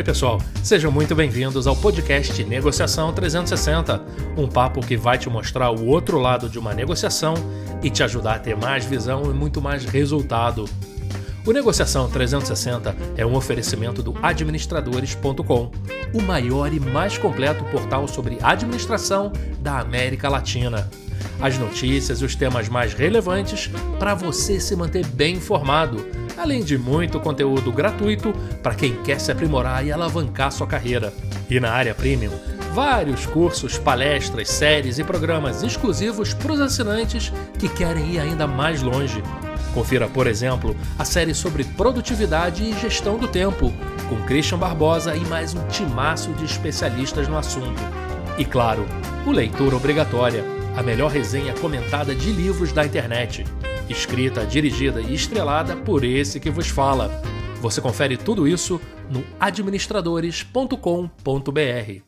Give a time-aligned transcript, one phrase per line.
[0.00, 4.02] Oi, pessoal, sejam muito bem-vindos ao podcast Negociação 360,
[4.34, 7.34] um papo que vai te mostrar o outro lado de uma negociação
[7.82, 10.64] e te ajudar a ter mais visão e muito mais resultado.
[11.46, 15.70] O Negociação 360 é um oferecimento do administradores.com,
[16.14, 20.88] o maior e mais completo portal sobre administração da América Latina.
[21.42, 26.76] As notícias e os temas mais relevantes para você se manter bem informado, além de
[26.78, 31.12] muito conteúdo gratuito para quem quer se aprimorar e alavancar sua carreira.
[31.48, 32.32] E na área premium,
[32.72, 38.82] vários cursos, palestras, séries e programas exclusivos para os assinantes que querem ir ainda mais
[38.82, 39.22] longe.
[39.74, 43.72] Confira, por exemplo, a série sobre produtividade e gestão do tempo,
[44.08, 47.80] com Christian Barbosa e mais um timaço de especialistas no assunto.
[48.36, 48.86] E claro,
[49.26, 50.44] o Leitura Obrigatória,
[50.76, 53.44] a melhor resenha comentada de livros da internet.
[53.90, 57.10] Escrita, dirigida e estrelada por esse que vos fala.
[57.60, 62.02] Você confere tudo isso no administradores.com.br.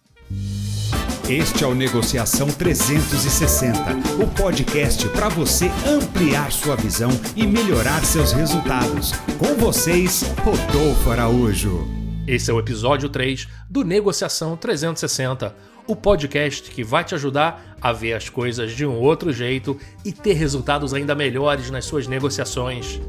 [1.29, 3.79] Este é o Negociação 360,
[4.23, 9.13] o podcast para você ampliar sua visão e melhorar seus resultados.
[9.39, 11.89] Com vocês, Rodolfo Araújo.
[12.27, 15.55] Esse é o episódio 3 do Negociação 360,
[15.87, 20.13] o podcast que vai te ajudar a ver as coisas de um outro jeito e
[20.13, 23.01] ter resultados ainda melhores nas suas negociações.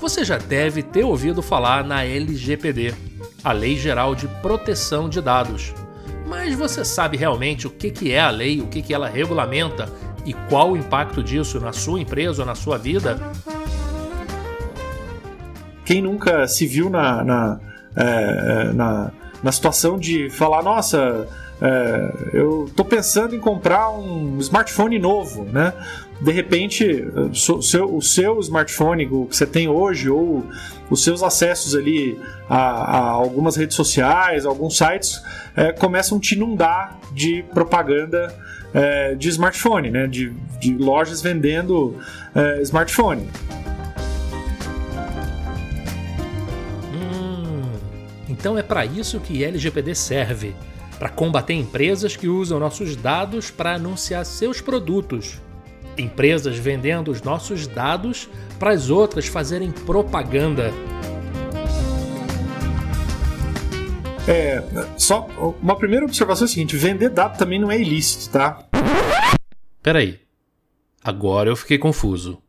[0.00, 2.94] Você já deve ter ouvido falar na LGPD
[3.42, 5.74] a Lei Geral de Proteção de Dados.
[6.26, 9.88] Mas você sabe realmente o que é a lei, o que ela regulamenta
[10.24, 13.18] e qual o impacto disso na sua empresa ou na sua vida?
[15.84, 17.60] Quem nunca se viu na, na,
[17.96, 19.10] é, na,
[19.42, 21.26] na situação de falar, nossa,
[21.60, 25.72] é, eu estou pensando em comprar um smartphone novo, né?
[26.20, 30.46] De repente, o seu, o seu smartphone, o que você tem hoje, ou
[30.88, 35.22] os seus acessos ali a, a algumas redes sociais, alguns sites,
[35.54, 38.34] é, começam a te inundar de propaganda
[38.72, 40.06] é, de smartphone, né?
[40.06, 41.96] de, de lojas vendendo
[42.34, 43.28] é, smartphone.
[48.46, 50.54] Então é para isso que LGPD serve
[51.00, 55.40] para combater empresas que usam nossos dados para anunciar seus produtos.
[55.98, 60.72] Empresas vendendo os nossos dados para as outras fazerem propaganda.
[64.28, 64.62] É,
[64.96, 65.26] só
[65.60, 68.64] uma primeira observação é a seguinte: vender dado também não é ilícito, tá?
[69.82, 70.20] Peraí.
[71.02, 72.40] Agora eu fiquei confuso.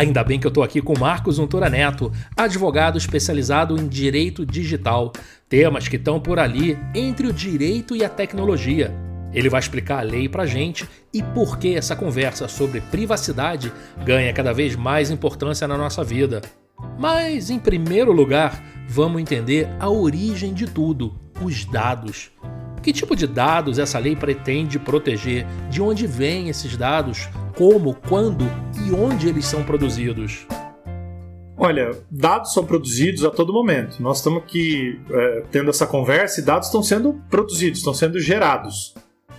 [0.00, 5.12] Ainda bem que eu tô aqui com Marcos Untura Neto, advogado especializado em direito digital,
[5.46, 8.90] temas que estão por ali entre o direito e a tecnologia.
[9.30, 13.70] Ele vai explicar a lei pra gente e por que essa conversa sobre privacidade
[14.02, 16.40] ganha cada vez mais importância na nossa vida.
[16.98, 18.58] Mas, em primeiro lugar,
[18.88, 22.32] vamos entender a origem de tudo: os dados.
[22.82, 25.46] Que tipo de dados essa lei pretende proteger?
[25.68, 27.28] De onde vêm esses dados?
[27.56, 28.44] Como, quando
[28.86, 30.46] e onde eles são produzidos?
[31.56, 34.02] Olha, dados são produzidos a todo momento.
[34.02, 38.94] Nós estamos aqui é, tendo essa conversa e dados estão sendo produzidos, estão sendo gerados.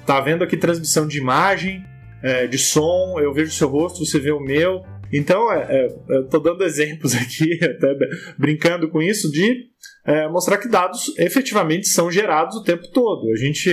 [0.06, 1.84] Tá vendo aqui transmissão de imagem,
[2.22, 4.84] é, de som, eu vejo seu rosto, você vê o meu.
[5.11, 7.95] Então, é, é, eu estou dando exemplos aqui, até
[8.38, 9.69] brincando com isso, de
[10.05, 13.29] é, mostrar que dados efetivamente são gerados o tempo todo.
[13.31, 13.69] A gente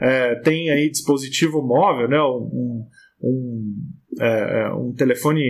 [0.00, 2.86] é, tem aí dispositivo móvel, né, um,
[3.22, 3.74] um,
[4.20, 5.42] é, é, um telefone,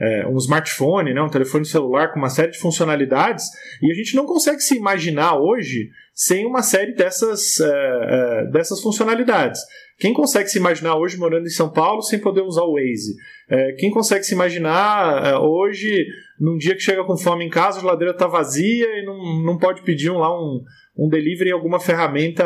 [0.00, 3.44] é, um smartphone, né, um telefone celular com uma série de funcionalidades,
[3.82, 9.60] e a gente não consegue se imaginar hoje sem uma série dessas, é, dessas funcionalidades.
[9.98, 13.14] Quem consegue se imaginar hoje morando em São Paulo sem poder usar o Waze?
[13.50, 16.06] É, quem consegue se imaginar é, hoje,
[16.38, 19.58] num dia que chega com fome em casa, a geladeira está vazia e não, não
[19.58, 20.62] pode pedir um, lá um,
[20.96, 22.44] um delivery em alguma ferramenta,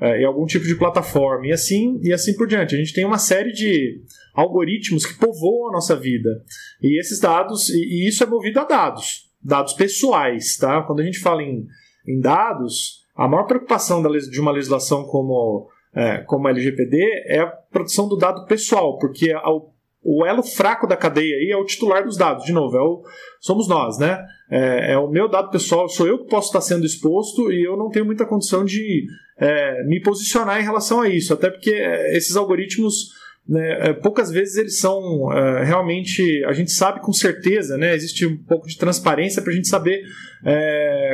[0.00, 2.74] em algum tipo de plataforma, e assim, e assim por diante.
[2.74, 4.02] A gente tem uma série de
[4.34, 6.42] algoritmos que povoam a nossa vida.
[6.82, 10.56] E esses dados, e, isso é movido a dados, dados pessoais.
[10.56, 10.82] Tá?
[10.82, 11.66] Quando a gente fala em,
[12.06, 17.46] em dados, a maior preocupação de uma legislação como é, como a LGPD é a
[17.46, 19.70] proteção do dado pessoal, porque o,
[20.02, 23.02] o elo fraco da cadeia aí é o titular dos dados, de novo, é o,
[23.38, 24.18] somos nós, né?
[24.50, 27.76] É, é, o meu dado pessoal, sou eu que posso estar sendo exposto e eu
[27.76, 29.04] não tenho muita condição de
[29.38, 33.10] é, me posicionar em relação a isso, até porque é, esses algoritmos
[33.46, 36.44] né, é, poucas vezes eles são é, realmente.
[36.46, 37.94] A gente sabe com certeza, né?
[37.94, 40.02] Existe um pouco de transparência para a gente saber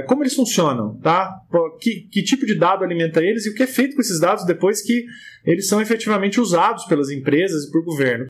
[0.06, 1.34] como eles funcionam, tá?
[1.80, 4.44] Que, que, tipo de dado alimenta eles e o que é feito com esses dados
[4.44, 5.04] depois que
[5.44, 8.26] eles são efetivamente usados pelas empresas e por governo.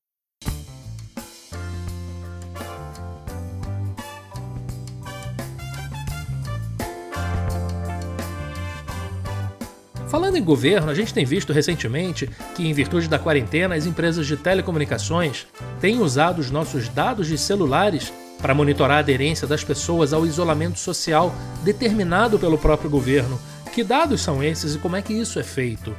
[10.08, 14.26] Falando em governo, a gente tem visto recentemente que, em virtude da quarentena, as empresas
[14.26, 15.46] de telecomunicações
[15.80, 20.78] têm usado os nossos dados de celulares para monitorar a aderência das pessoas ao isolamento
[20.78, 23.38] social determinado pelo próprio governo.
[23.74, 25.94] Que dados são esses e como é que isso é feito?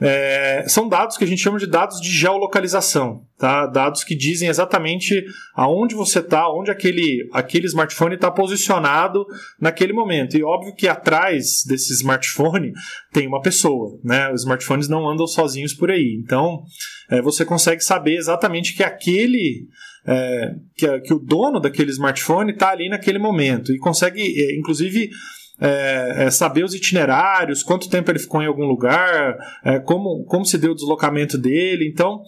[0.00, 3.66] É, são dados que a gente chama de dados de geolocalização, tá?
[3.66, 5.24] Dados que dizem exatamente
[5.54, 9.24] aonde você está, onde aquele, aquele smartphone está posicionado
[9.60, 10.36] naquele momento.
[10.36, 12.72] E óbvio que atrás desse smartphone
[13.12, 14.32] tem uma pessoa, né?
[14.32, 16.20] Os smartphones não andam sozinhos por aí.
[16.22, 16.62] Então,
[17.10, 19.68] é, você consegue saber exatamente que aquele
[20.06, 25.08] é, que, que, o dono daquele smartphone está ali naquele momento e consegue, é, inclusive
[25.60, 30.44] é, é, saber os itinerários, quanto tempo ele ficou em algum lugar, é, como, como
[30.44, 31.88] se deu o deslocamento dele.
[31.88, 32.22] Então,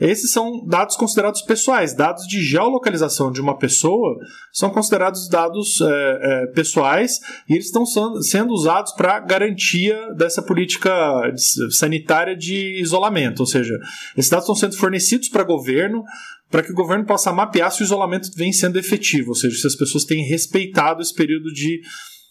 [0.00, 1.94] esses são dados considerados pessoais.
[1.94, 4.18] Dados de geolocalização de uma pessoa
[4.52, 5.86] são considerados dados é,
[6.22, 7.84] é, pessoais e eles estão
[8.20, 10.92] sendo usados para garantia dessa política
[11.70, 13.40] sanitária de isolamento.
[13.40, 13.78] Ou seja,
[14.16, 16.02] esses dados estão sendo fornecidos para o governo
[16.50, 19.66] para que o governo possa mapear se o isolamento vem sendo efetivo, ou seja, se
[19.66, 21.80] as pessoas têm respeitado esse período de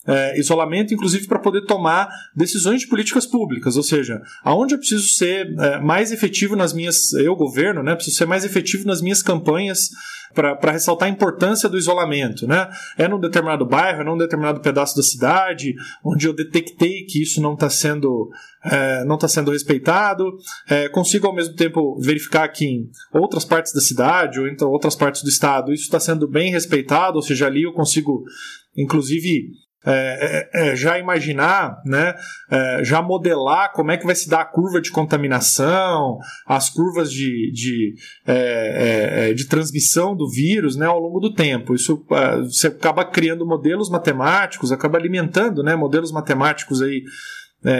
[0.08, 5.08] é, isolamento, inclusive para poder tomar decisões de políticas públicas, ou seja, aonde eu preciso
[5.10, 9.22] ser é, mais efetivo nas minhas, eu governo, né, preciso ser mais efetivo nas minhas
[9.22, 9.90] campanhas
[10.34, 12.70] para ressaltar a importância do isolamento, né?
[12.98, 17.42] É num determinado bairro, é num determinado pedaço da cidade, onde eu detectei que isso
[17.42, 18.30] não está sendo
[18.64, 20.24] é, não está sendo respeitado.
[20.70, 24.96] É, consigo ao mesmo tempo verificar que em outras partes da cidade ou em outras
[24.96, 28.24] partes do estado isso está sendo bem respeitado, ou seja, ali eu consigo
[28.78, 29.50] inclusive
[29.84, 32.14] é, é, é, já imaginar, né,
[32.52, 37.12] é, já modelar como é que vai se dar a curva de contaminação, as curvas
[37.12, 37.96] de, de,
[38.28, 41.74] é, de transmissão do vírus né, ao longo do tempo.
[41.74, 42.06] Isso
[42.44, 47.04] você acaba criando modelos matemáticos, acaba alimentando né, modelos matemáticos aí,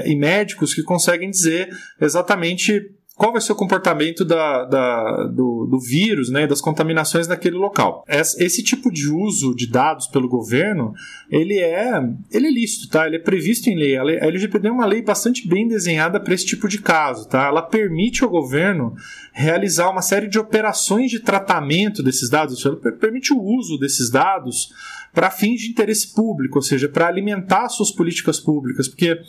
[0.06, 1.68] e médicos que conseguem dizer
[2.00, 2.80] exatamente
[3.16, 8.04] qual vai ser o comportamento da, da, do, do, vírus, né, das contaminações naquele local.
[8.08, 10.94] Esse tipo de uso de dados pelo governo,
[11.30, 13.06] ele é, ele é lícito, tá?
[13.06, 13.98] Ele é previsto em lei.
[13.98, 17.46] A LGPD é uma lei bastante bem desenhada para esse tipo de caso, tá?
[17.46, 18.96] Ela permite ao governo
[19.32, 22.64] realizar uma série de operações de tratamento desses dados,
[23.00, 24.70] permite o uso desses dados
[25.14, 29.20] para fins de interesse público, ou seja, para alimentar suas políticas públicas, porque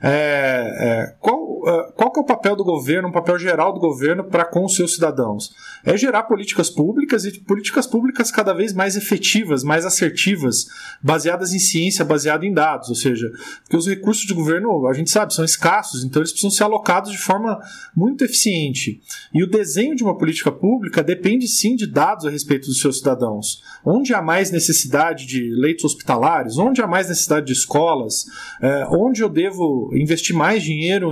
[0.00, 3.80] é, é, qual, é, qual que é o papel do governo, um papel geral do
[3.80, 5.52] governo para com os seus cidadãos?
[5.84, 10.66] É gerar políticas públicas e políticas públicas cada vez mais efetivas, mais assertivas,
[11.00, 13.30] baseadas em ciência, baseadas em dados, ou seja,
[13.62, 17.12] porque os recursos de governo, a gente sabe, são escassos, então eles precisam ser alocados
[17.12, 17.58] de forma
[17.94, 19.00] muito eficiente.
[19.32, 22.98] E o desenho de uma política pública depende sim de dados a respeito dos seus
[22.98, 23.62] cidadãos.
[23.84, 28.26] Onde há mais necessidade de leitos hospitalares, onde há mais necessidade de escolas,
[28.60, 31.10] é, onde eu devo investir mais dinheiro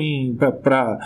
[0.63, 0.99] para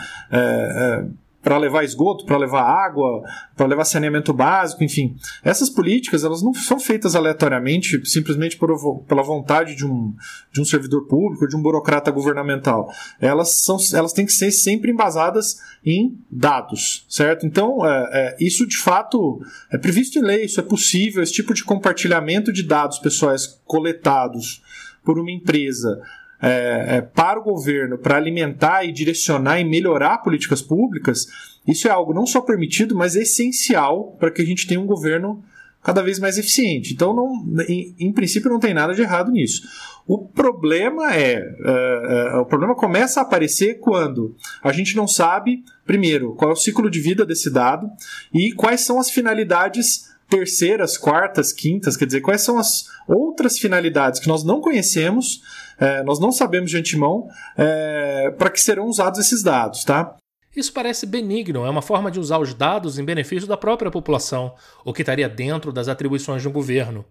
[1.42, 3.22] para levar esgoto, para levar água,
[3.56, 5.16] para levar saneamento básico, enfim.
[5.42, 10.14] Essas políticas elas não são feitas aleatoriamente, simplesmente por, pela vontade de um,
[10.52, 12.92] de um servidor público, de um burocrata governamental.
[13.18, 17.46] Elas, são, elas têm que ser sempre embasadas em dados, certo?
[17.46, 21.54] Então, é, é, isso de fato é previsto em lei, isso é possível, esse tipo
[21.54, 24.62] de compartilhamento de dados pessoais coletados
[25.02, 26.02] por uma empresa
[26.42, 31.26] é, é, para o governo para alimentar e direcionar e melhorar políticas públicas,
[31.66, 35.42] isso é algo não só permitido, mas essencial para que a gente tenha um governo
[35.82, 36.92] cada vez mais eficiente.
[36.92, 39.62] Então, não, em, em princípio, não tem nada de errado nisso.
[40.06, 45.62] O problema é, uh, uh, o problema começa a aparecer quando a gente não sabe,
[45.86, 47.88] primeiro, qual é o ciclo de vida desse dado
[48.32, 54.20] e quais são as finalidades terceiras, quartas, quintas, quer dizer, quais são as outras finalidades
[54.20, 55.42] que nós não conhecemos
[55.80, 60.14] é, nós não sabemos de antemão é, para que serão usados esses dados, tá?
[60.54, 64.52] Isso parece benigno, é uma forma de usar os dados em benefício da própria população,
[64.84, 67.04] o que estaria dentro das atribuições de um governo.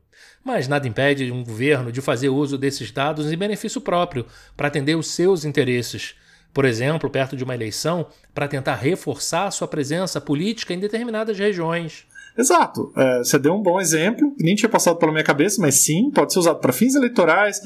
[0.43, 4.25] Mas nada impede um governo de fazer uso desses dados em benefício próprio,
[4.57, 6.15] para atender os seus interesses.
[6.53, 12.05] Por exemplo, perto de uma eleição, para tentar reforçar sua presença política em determinadas regiões.
[12.39, 12.93] Exato.
[12.95, 16.09] É, você deu um bom exemplo, que nem tinha passado pela minha cabeça, mas sim,
[16.09, 17.59] pode ser usado para fins eleitorais,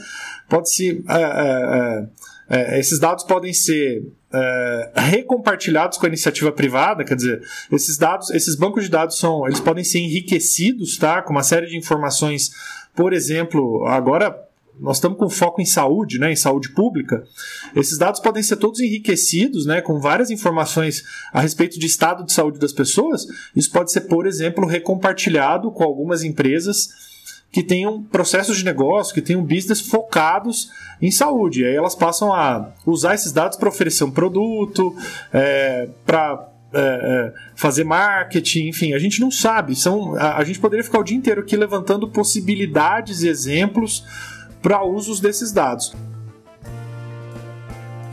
[0.49, 1.03] pode ser.
[1.07, 2.07] É, é,
[2.49, 4.03] é, é esses dados podem ser
[4.33, 9.45] é, recompartilhados com a iniciativa privada, quer dizer, esses dados, esses bancos de dados são,
[9.45, 12.49] eles podem ser enriquecidos, tá, com uma série de informações,
[12.95, 14.35] por exemplo, agora
[14.79, 17.23] nós estamos com foco em saúde, né, em saúde pública,
[17.75, 22.33] esses dados podem ser todos enriquecidos, né, com várias informações a respeito de estado de
[22.33, 23.25] saúde das pessoas.
[23.55, 26.89] Isso pode ser, por exemplo, recompartilhado com algumas empresas
[27.51, 31.63] que tenham processos de negócio, que tenham business focados em saúde.
[31.63, 34.95] Aí elas passam a usar esses dados para oferecer um produto,
[35.31, 39.75] é, para é, é, fazer marketing, enfim, a gente não sabe.
[39.75, 44.03] São, a, a gente poderia ficar o dia inteiro aqui levantando possibilidades e exemplos
[44.63, 45.93] para usos desses dados.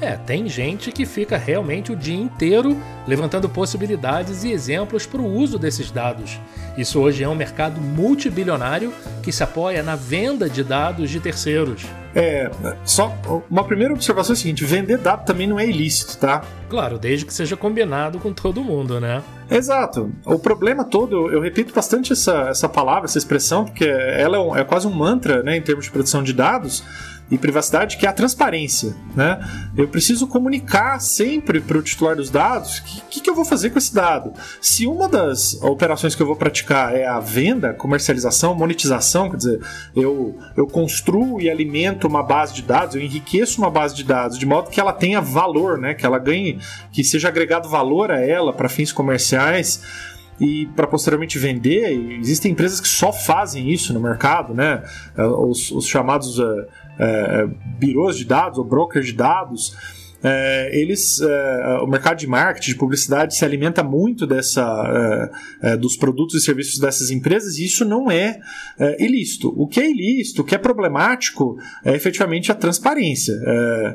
[0.00, 2.76] É, tem gente que fica realmente o dia inteiro
[3.06, 6.40] levantando possibilidades e exemplos para o uso desses dados.
[6.78, 11.84] Isso hoje é um mercado multibilionário que se apoia na venda de dados de terceiros.
[12.14, 12.50] É,
[12.84, 13.14] só
[13.50, 16.42] uma primeira observação é a seguinte: vender dado também não é ilícito, tá?
[16.68, 19.22] Claro, desde que seja combinado com todo mundo, né?
[19.50, 20.10] Exato.
[20.24, 24.56] O problema todo, eu repito bastante essa, essa palavra, essa expressão, porque ela é, um,
[24.56, 26.84] é quase um mantra né, em termos de proteção de dados
[27.30, 28.94] e privacidade, que é a transparência.
[29.14, 29.38] Né?
[29.76, 33.44] Eu preciso comunicar sempre para o titular dos dados o que, que, que, eu vou
[33.44, 34.32] fazer com esse dado.
[34.60, 39.60] Se uma das operações que eu vou praticar é a venda, comercialização, monetização, quer dizer,
[39.94, 44.38] eu, eu construo e alimento uma base de dados, eu enriqueço uma base de dados
[44.38, 45.94] de modo que ela tenha valor, né?
[45.94, 46.58] que ela ganhe,
[46.92, 50.09] que seja agregado valor a ela para fins comerciais
[50.40, 51.90] e para posteriormente vender.
[52.18, 54.82] Existem empresas que só fazem isso no mercado, né?
[55.16, 56.66] Os, os chamados uh,
[56.98, 57.46] é,
[57.78, 59.76] birôs de dados ou brokers de dados,
[60.22, 65.30] é, eles, é, o mercado de marketing, de publicidade, se alimenta muito dessa,
[65.62, 68.40] é, é dos produtos e serviços dessas empresas e isso não é,
[68.78, 69.52] é, ilícito.
[69.56, 73.34] O que é ilícito, o que é problemático, é efetivamente a transparência.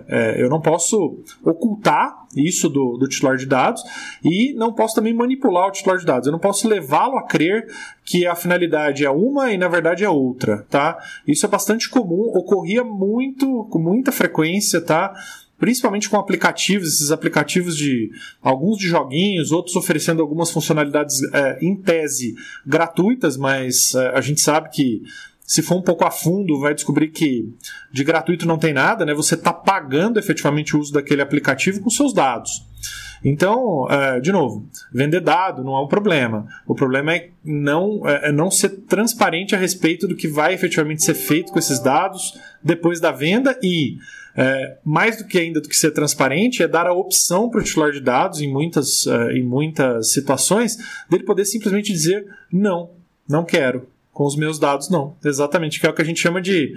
[0.07, 3.81] É, eu não posso ocultar isso do, do titular de dados
[4.23, 6.27] e não posso também manipular o titular de dados.
[6.27, 7.67] Eu não posso levá-lo a crer
[8.03, 10.97] que a finalidade é uma e na verdade é outra, tá?
[11.25, 15.13] Isso é bastante comum, ocorria muito, com muita frequência, tá?
[15.57, 21.75] Principalmente com aplicativos, esses aplicativos de alguns de joguinhos, outros oferecendo algumas funcionalidades é, em
[21.75, 22.35] tese
[22.65, 25.01] gratuitas, mas é, a gente sabe que
[25.45, 27.53] se for um pouco a fundo, vai descobrir que
[27.91, 29.13] de gratuito não tem nada, né?
[29.13, 32.65] Você está pagando efetivamente o uso daquele aplicativo com seus dados.
[33.23, 36.47] Então, é, de novo, vender dado não é um problema.
[36.67, 41.03] O problema é não, é, é não ser transparente a respeito do que vai efetivamente
[41.03, 43.97] ser feito com esses dados depois da venda e
[44.35, 47.63] é, mais do que ainda do que ser transparente, é dar a opção para o
[47.63, 50.77] titular de dados, em muitas, uh, em muitas situações,
[51.09, 52.91] dele poder simplesmente dizer não,
[53.27, 53.87] não quero.
[54.11, 55.15] Com os meus dados, não.
[55.23, 56.73] Exatamente, que é o que a gente chama de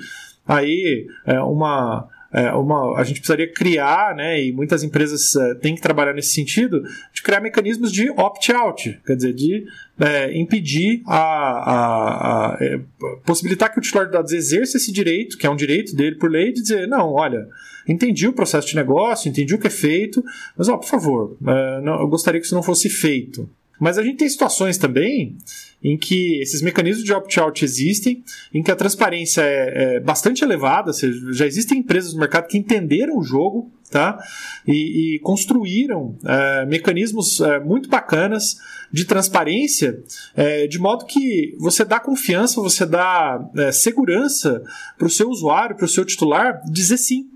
[0.47, 5.75] aí é, uma é, uma, a gente precisaria criar, né, e muitas empresas é, têm
[5.75, 6.83] que trabalhar nesse sentido,
[7.29, 9.67] criar mecanismos de opt-out, quer dizer, de
[10.01, 12.81] é, impedir a, a, a é,
[13.27, 16.31] possibilitar que o titular de dados exerça esse direito, que é um direito dele por
[16.31, 17.47] lei, de dizer, não, olha,
[17.87, 20.25] entendi o processo de negócio, entendi o que é feito,
[20.57, 23.47] mas, ó, por favor, é, não, eu gostaria que isso não fosse feito.
[23.79, 25.37] Mas a gente tem situações também
[25.83, 30.93] em que esses mecanismos de opt-out existem, em que a transparência é, é bastante elevada,
[30.93, 34.19] seja, já existem empresas no mercado que entenderam o jogo tá?
[34.67, 38.57] e, e construíram é, mecanismos é, muito bacanas
[38.91, 40.03] de transparência,
[40.35, 44.63] é, de modo que você dá confiança, você dá é, segurança
[44.97, 47.29] para o seu usuário, para o seu titular, dizer sim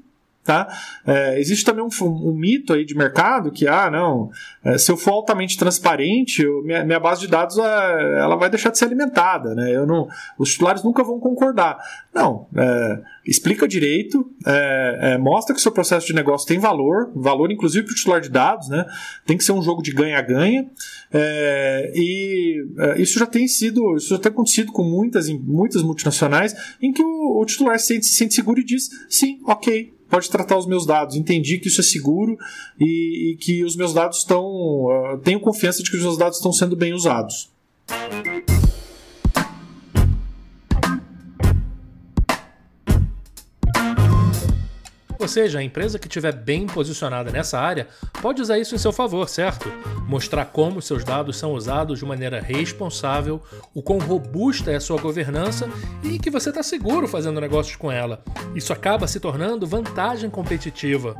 [0.45, 0.67] Tá?
[1.07, 4.29] É, existe também um, um, mito aí de mercado que, ah, não,
[4.65, 8.51] é, se eu for altamente transparente, eu, minha, minha, base de dados é, ela vai
[8.51, 9.55] deixar de ser alimentada.
[9.55, 9.71] Né?
[9.71, 11.79] Eu não, os titulares nunca vão concordar.
[12.13, 17.13] Não, é, explica direito, é, é, mostra que o seu processo de negócio tem valor,
[17.15, 18.85] valor inclusive para o titular de dados, né?
[19.25, 20.69] tem que ser um jogo de ganha-ganha.
[21.95, 27.03] e isso já tem sido, isso já tem acontecido com muitas, muitas multinacionais, em que
[27.03, 30.67] o, o titular se sente, se sente seguro e diz: sim, ok pode tratar os
[30.67, 31.17] meus dados.
[31.17, 32.37] Entendi que isso é seguro
[32.79, 34.45] e, e que os meus dados estão.
[34.45, 37.51] Uh, tenho confiança de que os meus dados estão sendo bem usados.
[45.23, 47.87] Ou seja, a empresa que estiver bem posicionada nessa área
[48.21, 49.73] pode usar isso em seu favor, certo?
[50.09, 53.41] Mostrar como seus dados são usados de maneira responsável,
[53.73, 55.71] o quão robusta é a sua governança
[56.03, 58.21] e que você está seguro fazendo negócios com ela.
[58.53, 61.15] Isso acaba se tornando vantagem competitiva.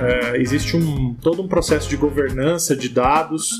[0.00, 3.52] É, existe um, todo um processo de governança de dados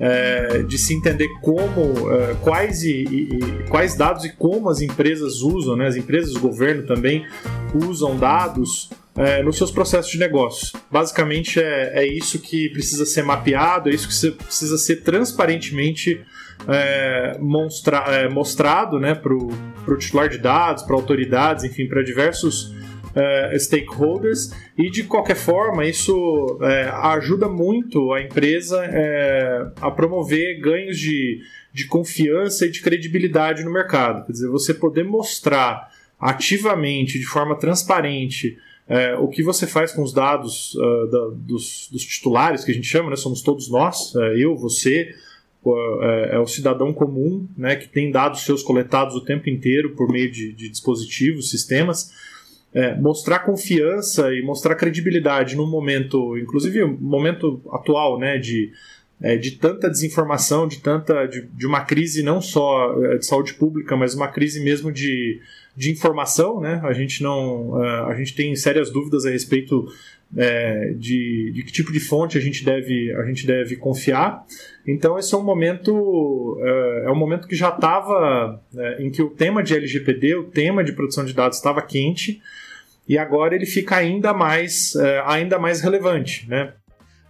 [0.00, 5.40] é, de se entender como, é, quais, e, e, quais dados e como as empresas
[5.40, 7.26] usam, né, as empresas, o governo também
[7.74, 10.78] usam dados é, nos seus processos de negócio.
[10.90, 16.20] Basicamente é, é isso que precisa ser mapeado, é isso que precisa ser transparentemente
[16.68, 17.38] é,
[18.08, 22.74] é, mostrado né, para o titular de dados, para autoridades, enfim, para diversos
[23.16, 30.60] uh, stakeholders e de qualquer forma isso é, ajuda muito a empresa é, a promover
[30.60, 31.40] ganhos de,
[31.72, 34.26] de confiança e de credibilidade no mercado.
[34.26, 38.58] Quer dizer, você poder mostrar ativamente, de forma transparente,
[39.18, 42.86] o que você faz com os dados uh, da, dos, dos, titulares, que a gente
[42.86, 43.16] chama, né?
[43.16, 45.12] somos todos nós, eu, você,
[46.00, 50.08] é, é, o cidadão comum, né, que tem dados seus coletados o tempo inteiro por
[50.08, 52.12] meio de, de dispositivos, sistemas,
[52.76, 58.70] é, mostrar confiança e mostrar credibilidade num momento, inclusive momento atual, né, de,
[59.22, 63.54] é, de tanta desinformação, de tanta de, de, uma crise não só é, de saúde
[63.54, 65.40] pública, mas uma crise mesmo de,
[65.74, 66.82] de informação, né?
[66.84, 69.86] A gente não, é, a gente tem sérias dúvidas a respeito
[70.36, 74.44] é, de, de, que tipo de fonte a gente deve, a gente deve confiar.
[74.86, 79.22] Então esse é um momento é, é um momento que já estava é, em que
[79.22, 82.42] o tema de LGPD, o tema de proteção de dados estava quente
[83.08, 86.74] e agora ele fica ainda mais é, ainda mais relevante, né?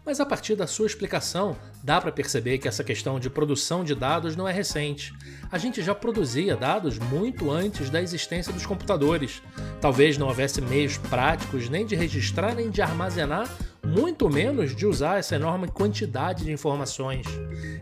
[0.06, 3.92] Mas a partir da sua explicação, dá para perceber que essa questão de produção de
[3.92, 5.12] dados não é recente.
[5.50, 9.42] A gente já produzia dados muito antes da existência dos computadores.
[9.80, 13.50] Talvez não houvesse meios práticos nem de registrar nem de armazenar
[13.86, 17.26] muito menos de usar essa enorme quantidade de informações.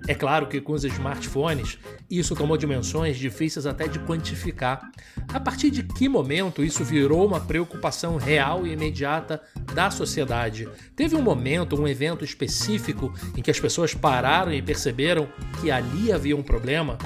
[0.06, 1.78] É claro que com os smartphones
[2.10, 4.90] isso tomou dimensões difíceis até de quantificar.
[5.32, 9.40] A partir de que momento isso virou uma preocupação real e imediata
[9.72, 10.68] da sociedade?
[10.94, 15.26] Teve um momento, um evento específico em que as pessoas pararam e perceberam
[15.60, 16.98] que ali havia um problema?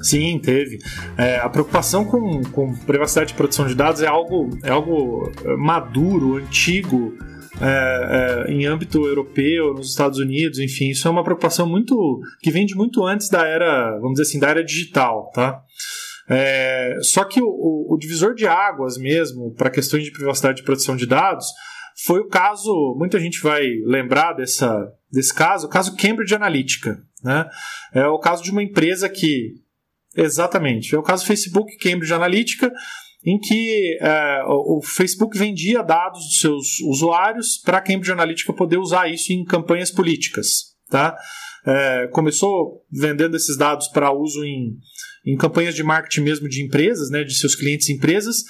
[0.00, 0.78] Sim, teve.
[1.16, 6.36] É, a preocupação com, com privacidade e proteção de dados é algo, é algo maduro,
[6.36, 7.16] antigo
[7.60, 12.50] é, é, em âmbito europeu, nos Estados Unidos, enfim, isso é uma preocupação muito que
[12.50, 15.62] vem de muito antes da era, vamos dizer assim, da era digital, tá?
[16.28, 20.64] É, só que o, o, o, divisor de águas mesmo para questões de privacidade e
[20.64, 21.46] proteção de dados
[22.04, 27.48] foi o caso, muita gente vai lembrar dessa, desse caso, o caso Cambridge Analytica, né?
[27.94, 29.54] É o caso de uma empresa que
[30.16, 32.72] exatamente, é o caso Facebook Cambridge Analytica
[33.26, 38.78] em que é, o Facebook vendia dados dos seus usuários para a Cambridge Analytica poder
[38.78, 40.76] usar isso em campanhas políticas.
[40.88, 41.16] Tá?
[41.66, 44.76] É, começou vendendo esses dados para uso em,
[45.26, 48.44] em campanhas de marketing mesmo de empresas, né, de seus clientes empresas,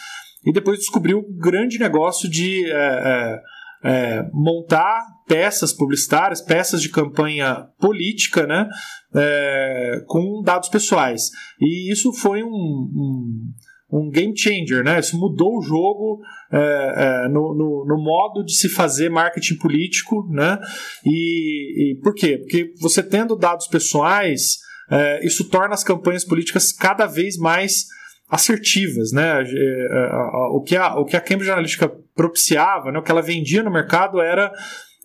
[0.45, 3.41] e depois descobriu o grande negócio de é,
[3.83, 8.69] é, é montar peças publicitárias, peças de campanha política, né,
[9.15, 11.31] é, com dados pessoais.
[11.59, 13.53] E isso foi um, um
[13.91, 14.99] um game changer, né?
[14.99, 16.21] Isso mudou o jogo
[16.53, 20.59] é, é, no, no, no, modo de se fazer marketing político, né?
[21.05, 22.39] E, e por quê?
[22.39, 24.59] Porque você tendo dados pessoais,
[24.91, 27.87] é, isso torna as campanhas políticas cada vez mais
[28.29, 29.43] assertivas, né?
[29.43, 30.11] É,
[30.51, 32.99] o que a, o que a Cambridge Analytica propiciava, né?
[32.99, 34.51] o que ela vendia no mercado era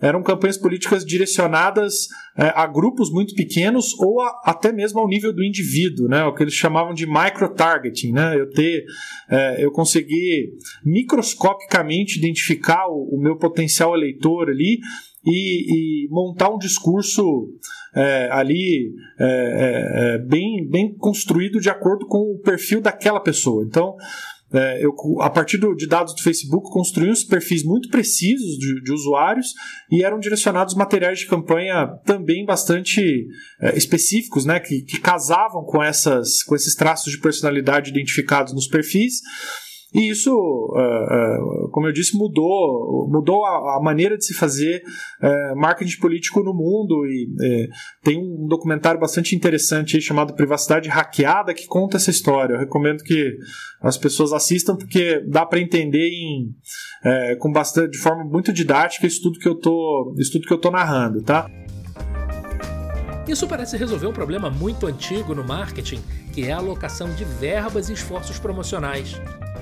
[0.02, 5.34] eram campanhas políticas direcionadas é, a grupos muito pequenos ou a, até mesmo ao nível
[5.34, 6.24] do indivíduo, né?
[6.26, 8.40] O que eles chamavam de micro-targeting, né?
[8.40, 8.84] Eu ter,
[9.30, 14.80] é, eu conseguir microscopicamente identificar o, o meu potencial eleitor ali
[15.26, 17.50] e, e, montar um discurso
[17.96, 23.64] é, ali é, é, é, bem, bem construído de acordo com o perfil daquela pessoa.
[23.64, 23.96] Então,
[24.54, 28.82] é, eu, a partir do, de dados do Facebook, construí uns perfis muito precisos de,
[28.82, 29.54] de, usuários
[29.90, 33.28] e eram direcionados materiais de campanha também bastante
[33.62, 38.68] é, específicos, né, que, que casavam com, essas, com esses traços de personalidade identificados nos
[38.68, 39.22] perfis.
[39.94, 44.82] E isso, uh, uh, como eu disse, mudou, mudou a, maneira de se fazer
[45.22, 47.06] uh, marketing político no mundo.
[47.06, 47.70] E
[48.02, 52.54] tem um documentário bastante interessante chamado Privacidade Hackeada que conta essa história.
[52.54, 53.38] Eu recomendo que
[53.82, 56.56] as pessoas assistam porque dá para entender em,
[57.40, 61.50] com bastante, de forma muito didática isso tudo que eu tudo que eu narrando, tá?
[63.28, 66.02] Isso parece resolver um problema muito antigo no marketing,
[66.34, 69.20] que é a alocação de verbas e esforços promocionais.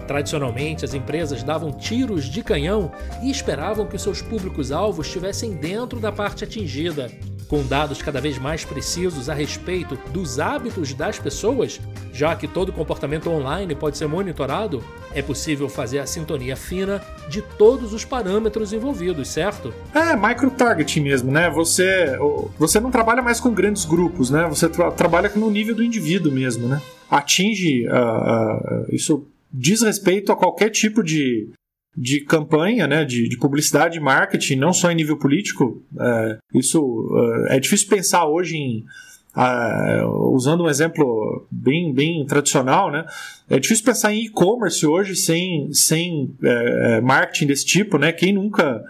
[0.09, 2.91] Tradicionalmente, as empresas davam tiros de canhão
[3.21, 7.11] e esperavam que seus públicos-alvos estivessem dentro da parte atingida.
[7.47, 11.79] Com dados cada vez mais precisos a respeito dos hábitos das pessoas,
[12.11, 17.43] já que todo comportamento online pode ser monitorado, é possível fazer a sintonia fina de
[17.43, 19.71] todos os parâmetros envolvidos, certo?
[19.93, 21.51] É, micro-targeting mesmo, né?
[21.51, 22.17] Você,
[22.57, 24.47] você não trabalha mais com grandes grupos, né?
[24.49, 26.81] Você tra trabalha no nível do indivíduo mesmo, né?
[27.11, 31.49] Atinge uh, uh, isso diz respeito a qualquer tipo de,
[31.95, 35.83] de campanha, né, de, de publicidade marketing, não só em nível político.
[35.99, 37.09] É, isso
[37.49, 38.85] é, é difícil pensar hoje em
[39.35, 43.05] uh, usando um exemplo bem, bem tradicional, né?
[43.49, 48.11] É difícil pensar em e-commerce hoje sem, sem é, marketing desse tipo, né?
[48.11, 48.83] Quem nunca,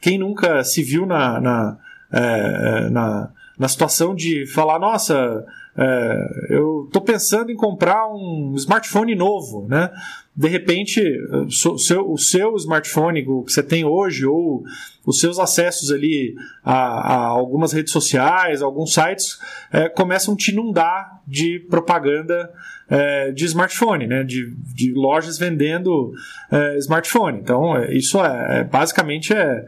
[0.00, 1.78] quem nunca se viu na, na,
[2.12, 5.44] é, na, na situação de falar, nossa,
[5.80, 9.90] é, eu estou pensando em comprar um smartphone novo, né?
[10.36, 14.62] De repente, o seu, o seu smartphone que você tem hoje ou
[15.06, 19.38] os seus acessos ali a, a algumas redes sociais, alguns sites
[19.72, 22.52] é, começam a te inundar de propaganda
[22.88, 24.22] é, de smartphone, né?
[24.22, 26.12] De, de lojas vendendo
[26.50, 27.38] é, smartphone.
[27.38, 29.64] Então, é, isso é, é basicamente é,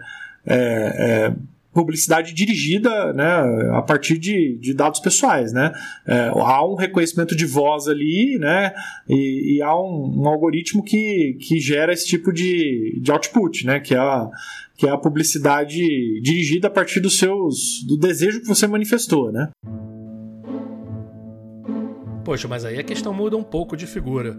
[0.46, 1.33] é
[1.72, 3.24] publicidade dirigida né,
[3.72, 5.52] a partir de, de dados pessoais.
[5.52, 5.72] Né?
[6.06, 8.72] É, há um reconhecimento de voz ali né,
[9.08, 13.80] e, e há um, um, algoritmo que, que gera esse tipo de, de output, né,
[13.80, 14.28] que, é a,
[14.76, 15.80] que é a publicidade
[16.20, 19.32] dirigida a partir dos seus, do desejo que você manifestou.
[19.32, 19.48] Né?
[22.24, 24.37] Poxa, mas aí a questão muda um pouco de figura.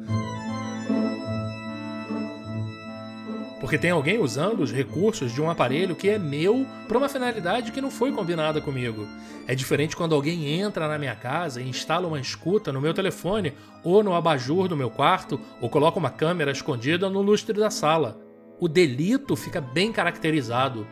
[3.63, 7.71] Porque tem alguém usando os recursos de um aparelho que é meu para uma finalidade
[7.71, 9.07] que não foi combinada comigo.
[9.47, 13.53] É diferente quando alguém entra na minha casa e instala uma escuta no meu telefone
[13.81, 18.19] ou no abajur do meu quarto ou coloca uma câmera escondida no lustre da sala.
[18.59, 20.85] O delito fica bem caracterizado.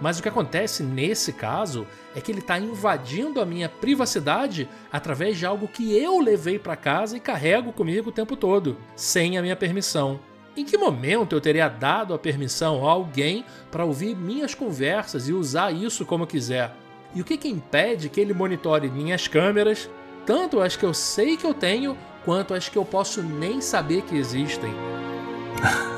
[0.00, 5.36] Mas o que acontece nesse caso é que ele está invadindo a minha privacidade através
[5.36, 9.42] de algo que eu levei para casa e carrego comigo o tempo todo, sem a
[9.42, 10.18] minha permissão.
[10.56, 15.32] Em que momento eu teria dado a permissão a alguém para ouvir minhas conversas e
[15.32, 16.72] usar isso como quiser?
[17.12, 19.90] E o que, que impede que ele monitore minhas câmeras,
[20.24, 24.02] tanto as que eu sei que eu tenho, quanto as que eu posso nem saber
[24.02, 24.72] que existem?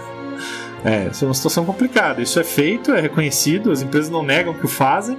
[0.85, 2.23] É, essa é uma situação complicada.
[2.23, 5.19] Isso é feito, é reconhecido, as empresas não negam que o fazem.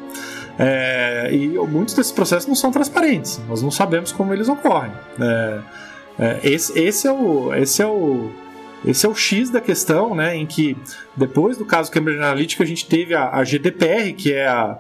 [0.57, 4.93] É, e muitos desses processos não são transparentes, nós não sabemos como eles ocorrem.
[5.19, 5.59] É,
[6.19, 8.31] é, esse, esse, é o, esse é o,
[8.85, 10.77] esse é o X da questão, né, em que
[11.15, 14.79] depois do caso Cambridge Analytica a gente teve a, a GDPR, que é a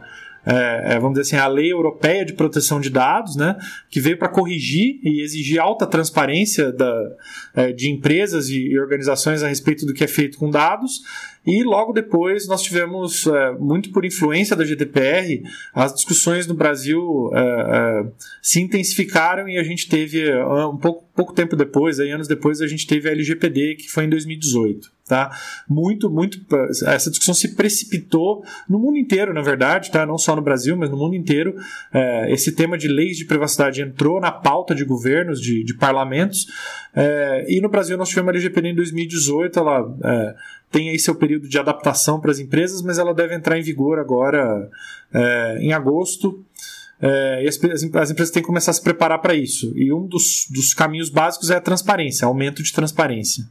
[0.49, 3.57] é, é, vamos dizer assim, a lei europeia de proteção de dados, né,
[3.89, 7.11] que veio para corrigir e exigir alta transparência da,
[7.53, 11.01] é, de empresas e, e, organizações a respeito do que é feito com dados.
[11.47, 15.41] E logo depois nós tivemos, é, muito por influência da GDPR,
[15.73, 18.05] as discussões no Brasil é, é,
[18.41, 22.67] se intensificaram e a gente teve, um pouco, pouco tempo depois, aí, anos depois, a
[22.67, 24.97] gente teve a LGPD, que foi em 2018.
[25.07, 25.31] Tá?
[25.69, 26.37] Muito, muito.
[26.85, 30.05] Essa discussão se precipitou no mundo inteiro, na verdade, tá?
[30.05, 31.55] não só no Brasil, mas no mundo inteiro.
[31.93, 36.47] É, esse tema de leis de privacidade entrou na pauta de governos, de, de parlamentos,
[36.93, 40.35] é, e no Brasil nós tivemos a LGPD em 2018, ela é,
[40.71, 43.99] tem aí seu período de adaptação para as empresas, mas ela deve entrar em vigor
[43.99, 44.69] agora
[45.13, 46.43] é, em agosto.
[46.99, 49.71] É, e as, as, empresas têm que começar a se preparar para isso.
[49.75, 53.45] E um dos, dos caminhos básicos é a transparência, aumento de transparência.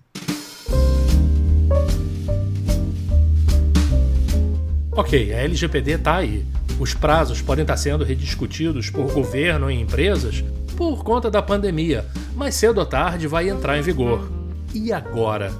[4.92, 6.44] Ok, a LGPD está aí.
[6.78, 10.42] Os prazos podem estar sendo rediscutidos por governo e empresas
[10.76, 14.30] por conta da pandemia, mas cedo ou tarde vai entrar em vigor.
[14.74, 15.50] E agora?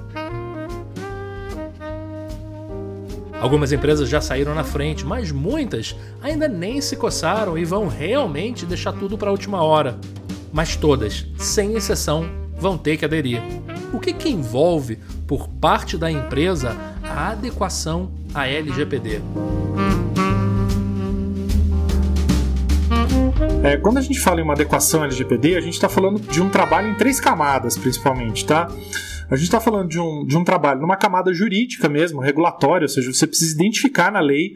[3.39, 8.65] Algumas empresas já saíram na frente, mas muitas ainda nem se coçaram e vão realmente
[8.65, 9.97] deixar tudo para a última hora.
[10.51, 12.25] Mas todas, sem exceção,
[12.57, 13.41] vão ter que aderir.
[13.93, 14.97] O que, que envolve,
[15.27, 19.21] por parte da empresa, a adequação à LGPD.
[23.63, 26.49] É, quando a gente fala em uma adequação LGPD, a gente está falando de um
[26.49, 28.67] trabalho em três camadas, principalmente, tá?
[29.29, 32.89] A gente está falando de um, de um trabalho numa camada jurídica mesmo, regulatória, ou
[32.89, 34.53] seja, você precisa identificar na lei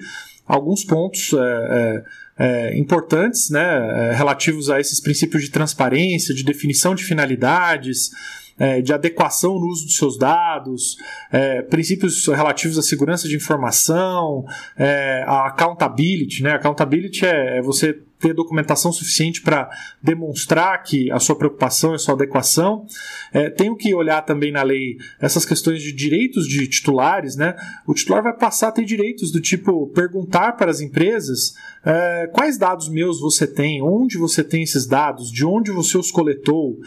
[0.48, 2.04] alguns pontos é,
[2.40, 8.12] é, é importantes né, é, relativos a esses princípios de transparência, de definição de finalidades,
[8.58, 10.96] é, de adequação no uso dos seus dados,
[11.32, 14.46] é, princípios relativos à segurança de informação,
[14.78, 16.44] é, a accountability.
[16.44, 16.52] Né?
[16.52, 19.70] Accountability é, é você ter documentação suficiente para
[20.02, 22.86] demonstrar que a sua preocupação a sua adequação.
[23.34, 27.36] É, tenho que olhar também na lei essas questões de direitos de titulares.
[27.36, 27.56] Né?
[27.88, 31.54] O titular vai passar a ter direitos do tipo perguntar para as empresas
[31.84, 36.12] é, quais dados meus você tem, onde você tem esses dados, de onde você os
[36.12, 36.80] coletou.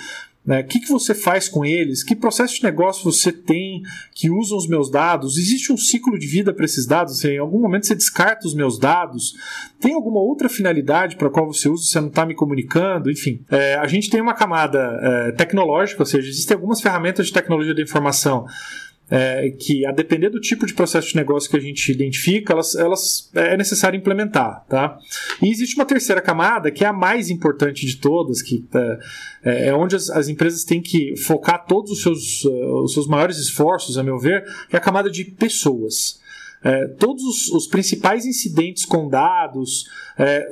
[0.44, 0.60] Né?
[0.60, 2.02] O que, que você faz com eles?
[2.02, 5.38] Que processo de negócio você tem que usa os meus dados?
[5.38, 7.24] Existe um ciclo de vida para esses dados?
[7.24, 9.34] Em algum momento você descarta os meus dados?
[9.80, 11.84] Tem alguma outra finalidade para a qual você usa?
[11.84, 13.10] Você não está me comunicando?
[13.10, 17.32] Enfim, é, a gente tem uma camada é, tecnológica, ou seja, existem algumas ferramentas de
[17.32, 18.46] tecnologia da informação
[19.16, 22.74] é, que, a depender do tipo de processo de negócio que a gente identifica, elas,
[22.74, 24.64] elas é necessário implementar.
[24.68, 24.98] Tá?
[25.40, 28.64] E existe uma terceira camada, que é a mais importante de todas, que
[29.44, 33.06] é, é onde as, as, empresas têm que focar todos os seus, uh, os seus
[33.06, 36.18] maiores esforços, a meu ver, que é a camada de pessoas.
[36.64, 40.44] É, todos os, os, principais incidentes com dados, é,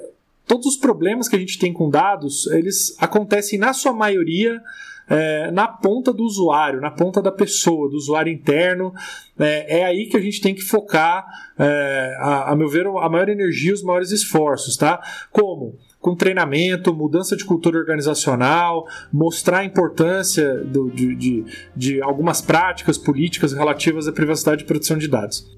[0.46, 4.62] todos os problemas que a gente tem com dados, eles acontecem na sua maioria
[5.08, 8.92] é, na ponta do usuário, na ponta da pessoa, do usuário interno.
[9.38, 11.26] É, é aí que a gente tem que focar,
[11.58, 15.00] é, a, a, meu ver, a maior energia, os maiores esforços, tá?
[15.30, 15.78] Como?
[16.00, 21.44] Com treinamento, mudança de cultura organizacional, mostrar a importância do, de, de,
[21.76, 25.56] de algumas práticas políticas relativas à privacidade e proteção de dados.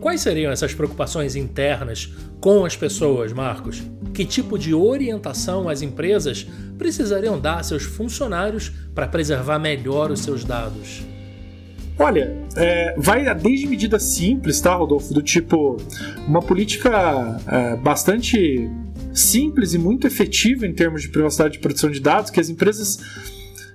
[0.00, 3.82] Quais seriam essas preocupações internas com as pessoas, Marcos?
[4.14, 6.46] Que tipo de orientação as empresas
[6.78, 11.02] precisariam dar a seus funcionários para preservar melhor os seus dados?
[11.98, 15.12] Olha, é, vai desde medidas simples, tá, Rodolfo?
[15.12, 15.76] Do tipo,
[16.26, 18.70] uma política é, bastante
[19.12, 22.98] simples e muito efetiva em termos de privacidade e proteção de dados, que as empresas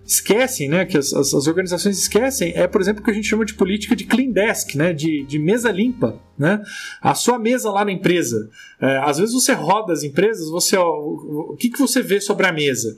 [0.09, 3.27] esquecem, né, que as, as, as, organizações esquecem, é, por exemplo, o que a gente
[3.27, 6.19] chama de política de clean desk, né, de, de mesa limpa.
[6.37, 6.61] Né?
[7.01, 8.49] A sua mesa lá na empresa.
[8.81, 12.19] É, às vezes você roda as empresas, você, ó, o, o que, que você vê
[12.19, 12.95] sobre a mesa?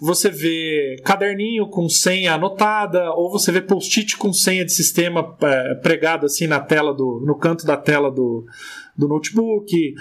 [0.00, 5.74] Você vê caderninho com senha anotada, ou você vê post-it com senha de sistema é,
[5.76, 8.46] pregado assim na tela do, no canto da tela do,
[8.96, 9.94] do notebook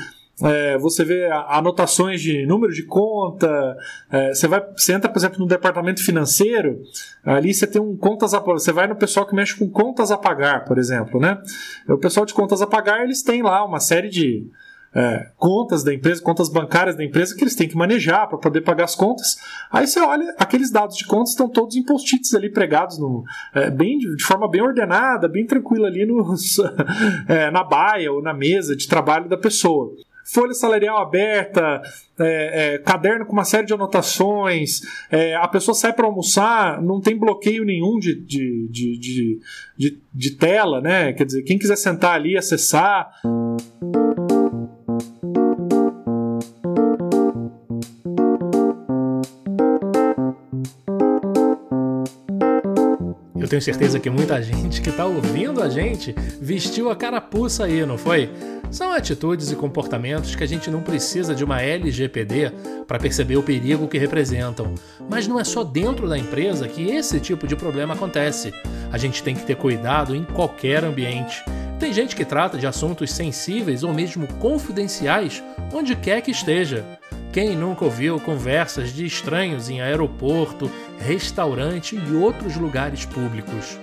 [0.44, 3.76] é, você vê anotações de número de conta,
[4.12, 6.82] é, você, vai, você entra, por exemplo, no departamento financeiro,
[7.26, 10.18] ali você tem um contas a você vai no pessoal que mexe com contas a
[10.18, 11.42] pagar, por exemplo, né?
[11.90, 14.48] O pessoal de contas a pagar, eles têm lá uma série de
[14.94, 18.62] é, contas da empresa, contas bancárias da empresa que eles têm que manejar para poder
[18.62, 19.38] pagar as contas.
[19.72, 23.24] Aí você olha, aqueles dados de contas estão todos em post-its ali pregados no,
[23.56, 26.36] é, bem, de forma bem ordenada, bem tranquila ali no,
[27.28, 29.94] é, na baia ou na mesa de trabalho da pessoa
[30.32, 31.82] folha salarial aberta,
[32.20, 37.00] é, é, caderno com uma série de anotações, é, a pessoa sai para almoçar, não
[37.00, 39.40] tem bloqueio nenhum de, de, de, de,
[39.78, 41.14] de, de tela, né?
[41.14, 43.10] Quer dizer, quem quiser sentar ali e acessar.
[53.48, 57.86] Eu tenho certeza que muita gente que está ouvindo a gente vestiu a carapuça aí,
[57.86, 58.30] não foi?
[58.70, 62.52] São atitudes e comportamentos que a gente não precisa de uma LGPD
[62.86, 64.76] para perceber o perigo que representam.
[65.10, 68.54] Mas não é só dentro da empresa que esse tipo de problema acontece.
[68.92, 71.42] A gente tem que ter cuidado em qualquer ambiente.
[71.80, 76.84] Tem gente que trata de assuntos sensíveis ou mesmo confidenciais onde quer que esteja.
[77.32, 83.78] Quem nunca ouviu conversas de estranhos em aeroporto, restaurante e outros lugares públicos?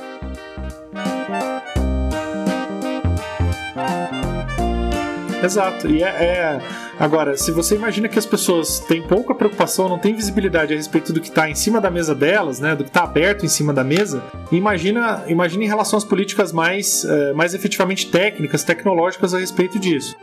[5.42, 5.88] Exato.
[5.88, 6.60] E é, é,
[6.98, 11.12] Agora, se você imagina que as pessoas têm pouca preocupação, não têm visibilidade a respeito
[11.12, 13.72] do que está em cima da mesa delas, né, do que está aberto em cima
[13.72, 19.38] da mesa, imagina, imagina em relação às políticas mais, é, mais efetivamente técnicas, tecnológicas a
[19.38, 20.16] respeito disso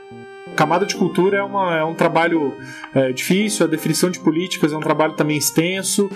[0.56, 2.58] camada de cultura é, uma, é um trabalho
[2.94, 6.10] é, difícil, a definição de políticas é um trabalho também extenso.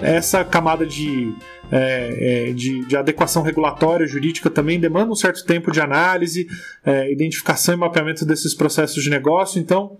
[0.00, 1.34] Essa camada de,
[1.70, 6.46] é, é, de, de, adequação regulatória jurídica também demanda um certo tempo de análise,
[6.84, 9.60] é, identificação e mapeamento desses processos de negócio.
[9.60, 9.98] Então,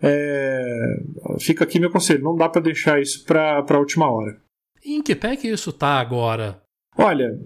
[0.00, 1.00] é,
[1.38, 4.36] fica aqui meu conselho: não dá para deixar isso para a última hora.
[4.84, 6.60] Em que pé que isso está agora?
[6.98, 7.38] Olha,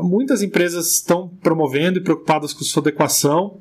[0.00, 3.60] muitas empresas estão promovendo e preocupadas com sua adequação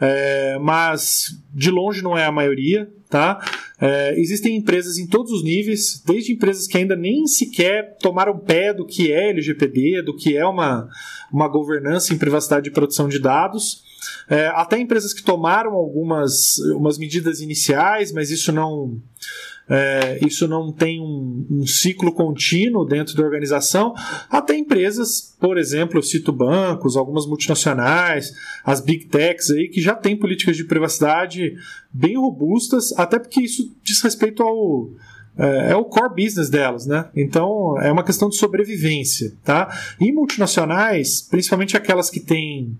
[0.00, 3.40] é, mas de longe não é a maioria, tá?
[3.80, 8.72] É, existem empresas em todos os níveis, desde empresas que ainda nem sequer tomaram pé
[8.72, 10.88] do que é LGPD, do que é uma,
[11.32, 13.82] uma governança em privacidade e proteção de dados,
[14.28, 19.00] é, até empresas que tomaram algumas umas medidas iniciais, mas isso não
[19.68, 23.94] é, isso não tem um, um, ciclo contínuo dentro da organização,
[24.30, 28.32] até empresas, por exemplo, eu cito bancos, algumas multinacionais,
[28.64, 31.54] as big techs aí, que já têm políticas de privacidade
[31.92, 34.90] bem robustas, até porque isso diz respeito ao,
[35.36, 37.10] é, é o core business delas, né?
[37.14, 39.68] Então é uma questão de sobrevivência, tá?
[40.00, 42.74] E multinacionais, principalmente aquelas que têm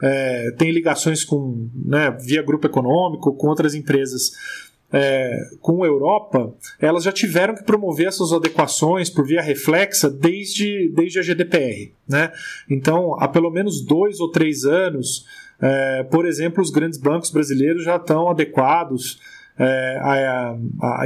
[0.00, 4.30] é, têm ligações com né, via grupo econômico, com outras empresas
[4.92, 10.88] é, com a Europa, elas já tiveram que promover essas adequações por via reflexa desde,
[10.94, 11.92] desde a GDPR.
[12.08, 12.32] Né?
[12.70, 15.26] Então, há pelo menos dois ou três anos,
[15.60, 19.20] é, por exemplo, os grandes bancos brasileiros já estão adequados
[19.58, 21.04] é, a, a,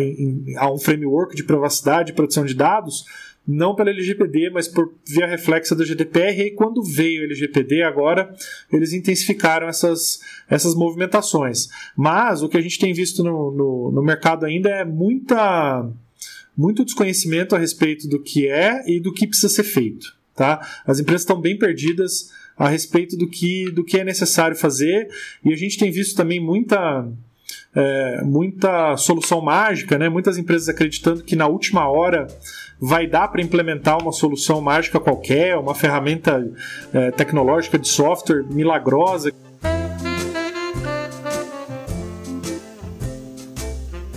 [0.58, 3.04] a, um framework de privacidade e proteção de dados,
[3.46, 6.42] não pela LGPD, mas por via reflexa do GDPR.
[6.42, 8.34] E quando veio o LGPD, agora
[8.72, 11.68] eles intensificaram essas, essas movimentações.
[11.96, 15.88] Mas o que a gente tem visto no, no, no mercado ainda é muita,
[16.56, 20.16] muito desconhecimento a respeito do que é e do que precisa ser feito.
[20.34, 20.66] Tá?
[20.86, 25.08] As empresas estão bem perdidas a respeito do que, do que é necessário fazer
[25.44, 27.06] e a gente tem visto também muita
[27.74, 30.08] é, muita solução mágica, né?
[30.08, 32.26] muitas empresas acreditando que na última hora
[32.84, 36.44] vai dar para implementar uma solução mágica qualquer, uma ferramenta
[36.92, 39.32] é, tecnológica de software milagrosa.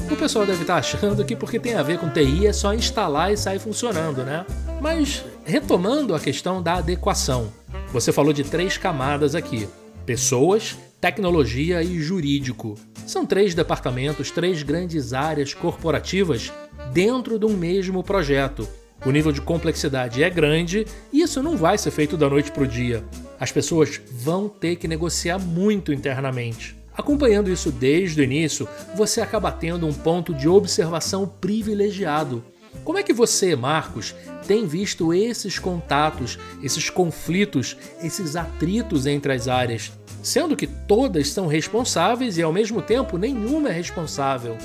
[0.09, 3.31] O pessoal deve estar achando que porque tem a ver com TI é só instalar
[3.31, 4.43] e sair funcionando, né?
[4.81, 7.51] Mas retomando a questão da adequação,
[7.93, 9.69] você falou de três camadas aqui:
[10.07, 10.75] pessoas,
[11.05, 12.73] tecnologia e jurídico.
[13.05, 16.51] São três departamentos, três grandes áreas corporativas
[16.91, 18.67] dentro de um mesmo projeto.
[19.05, 22.63] O nível de complexidade é grande e isso não vai ser feito da noite para
[22.63, 23.03] o dia.
[23.39, 26.75] As pessoas vão ter que negociar muito internamente.
[26.91, 32.43] Acompanhando isso desde o início, você acaba tendo um ponto de observação privilegiado.
[32.83, 34.15] Como é que você, Marcos,
[34.47, 39.91] tem visto esses contatos, esses conflitos, esses atritos entre as áreas?
[40.25, 44.57] Sendo que todas são responsáveis e ao mesmo tempo nenhuma é responsável.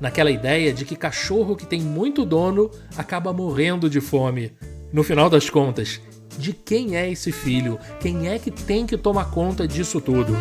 [0.00, 4.52] Naquela ideia de que cachorro que tem muito dono acaba morrendo de fome.
[4.92, 6.00] No final das contas,
[6.38, 7.80] de quem é esse filho?
[7.98, 10.32] Quem é que tem que tomar conta disso tudo?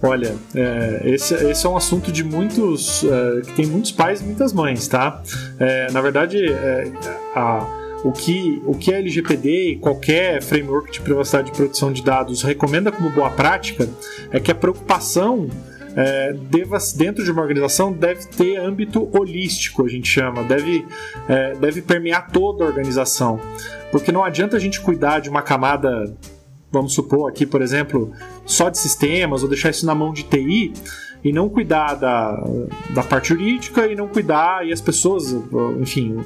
[0.00, 3.02] Olha, é, esse, esse, é um assunto de muitos.
[3.02, 5.20] É, que tem muitos pais e muitas mães, tá?
[5.58, 6.92] É, na verdade, é,
[7.34, 12.02] a o que, o que a LGPD e qualquer framework de privacidade e proteção de
[12.02, 13.88] dados recomenda como boa prática
[14.30, 15.48] é que a preocupação
[15.96, 20.86] é, deva, dentro de uma organização deve ter âmbito holístico, a gente chama, deve,
[21.26, 23.40] é, deve permear toda a organização.
[23.90, 26.14] Porque não adianta a gente cuidar de uma camada,
[26.70, 28.12] vamos supor aqui, por exemplo,
[28.44, 30.74] só de sistemas ou deixar isso na mão de TI
[31.22, 32.44] e não cuidar da,
[32.90, 35.34] da parte jurídica e não cuidar, e as pessoas,
[35.80, 36.18] enfim,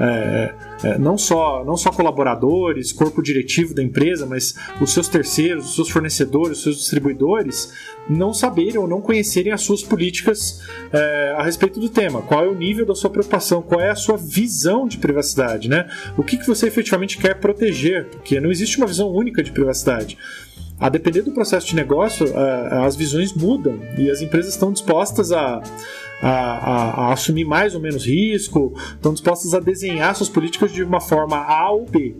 [0.00, 5.66] é, é, não, só, não só colaboradores, corpo diretivo da empresa, mas os seus terceiros,
[5.66, 7.72] os seus fornecedores, os seus distribuidores,
[8.08, 12.22] não saberem ou não conhecerem as suas políticas é, a respeito do tema.
[12.22, 13.60] Qual é o nível da sua preocupação?
[13.60, 15.68] Qual é a sua visão de privacidade?
[15.68, 15.86] Né?
[16.16, 18.06] O que, que você efetivamente quer proteger?
[18.06, 20.16] Porque não existe uma visão única de privacidade.
[20.78, 25.30] A depender do processo de negócio, é, as visões mudam e as empresas estão dispostas
[25.30, 25.62] a
[26.22, 30.82] a, a, a, assumir mais ou menos risco, estão dispostas a desenhar suas políticas de
[30.82, 32.16] uma forma A ou B.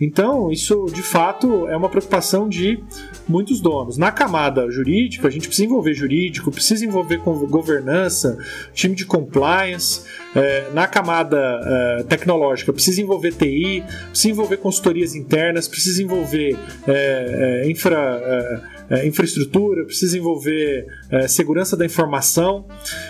[0.00, 2.82] Então, isso de fato é uma preocupação de
[3.28, 3.96] muitos donos.
[3.96, 8.38] Na camada jurídica, a gente precisa envolver jurídico, precisa envolver governança,
[8.72, 10.02] time de compliance.
[10.34, 17.62] É, na camada é, tecnológica, precisa envolver TI, precisa envolver consultorias internas, precisa envolver é,
[17.64, 18.62] é infra
[18.92, 22.66] é, infraestrutura, precisa envolver é, segurança da informação.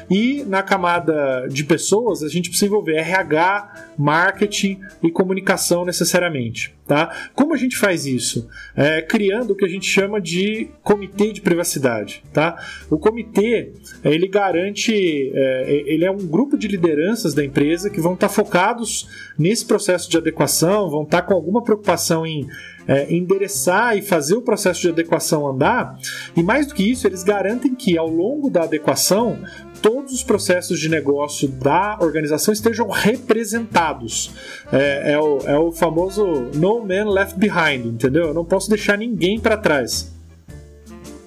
[0.08, 6.74] E na camada de pessoas a gente precisa envolver RH, marketing e comunicação necessariamente.
[6.86, 7.30] Tá?
[7.34, 8.48] Como a gente faz isso?
[8.76, 12.22] É, criando o que a gente chama de comitê de privacidade.
[12.32, 12.58] Tá?
[12.90, 13.72] O comitê
[14.04, 14.92] ele garante,
[15.32, 20.10] é, ele é um grupo de lideranças da empresa que vão estar focados nesse processo
[20.10, 22.46] de adequação, vão estar com alguma preocupação em
[22.86, 25.96] é, endereçar e fazer o processo de adequação andar.
[26.36, 29.38] E mais do que isso, eles garantem que ao longo da adequação
[29.82, 34.30] todos os processos de negócio da organização estejam representados.
[34.72, 38.28] É, é, o, é o famoso no man left behind, entendeu?
[38.28, 40.12] Eu não posso deixar ninguém para trás.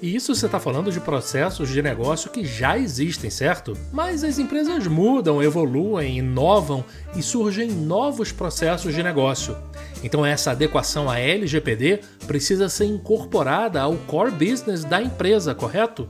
[0.02, 3.76] E isso você está falando de processos de negócio que já existem, certo?
[3.92, 9.58] Mas as empresas mudam, evoluem, inovam e surgem novos processos de negócio.
[10.04, 16.08] Então essa adequação à LGPD precisa ser incorporada ao core business da empresa, correto?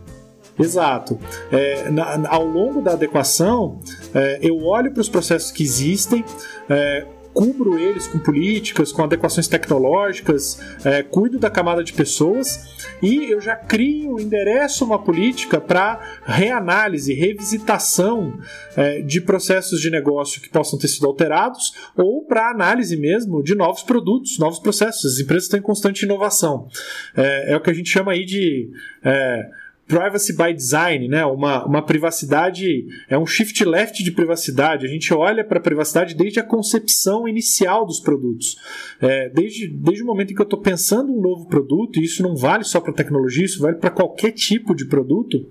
[0.57, 1.19] Exato.
[1.51, 3.79] É, na, ao longo da adequação,
[4.13, 6.23] é, eu olho para os processos que existem,
[6.69, 13.29] é, cubro eles com políticas, com adequações tecnológicas, é, cuido da camada de pessoas e
[13.29, 18.39] eu já crio, endereço uma política para reanálise, revisitação
[18.77, 23.53] é, de processos de negócio que possam ter sido alterados ou para análise mesmo de
[23.53, 25.15] novos produtos, novos processos.
[25.15, 26.69] As empresas estão em constante inovação.
[27.17, 28.71] É, é o que a gente chama aí de
[29.03, 29.49] é,
[29.87, 31.25] privacy by design, né?
[31.25, 34.85] Uma, uma privacidade, é um shift left de privacidade.
[34.85, 38.57] A gente olha para a privacidade desde a concepção inicial dos produtos.
[38.99, 42.23] É, desde, desde o momento em que eu estou pensando um novo produto, e isso
[42.23, 45.47] não vale só para tecnologia, isso vale para qualquer tipo de produto,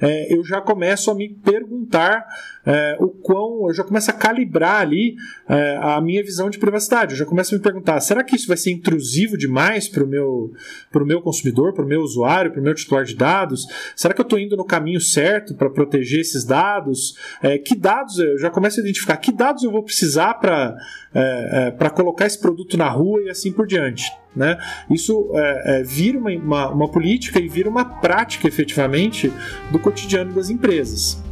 [0.00, 2.26] é, eu já começo a me perguntar
[2.68, 3.66] é, o quão.
[3.68, 5.16] Eu já começo a calibrar ali
[5.48, 7.12] é, a minha visão de privacidade.
[7.12, 10.06] Eu já começo a me perguntar: será que isso vai ser intrusivo demais para o
[10.06, 10.52] meu,
[10.94, 13.66] meu consumidor, para o meu usuário, para o meu titular de dados?
[13.96, 17.16] Será que eu estou indo no caminho certo para proteger esses dados?
[17.42, 19.16] É, que dados eu já começo a identificar?
[19.16, 20.76] Que dados eu vou precisar para
[21.14, 24.12] é, é, colocar esse produto na rua e assim por diante?
[24.36, 24.58] Né?
[24.90, 29.32] Isso é, é, vira uma, uma, uma política e vira uma prática efetivamente
[29.72, 31.27] do cotidiano das empresas.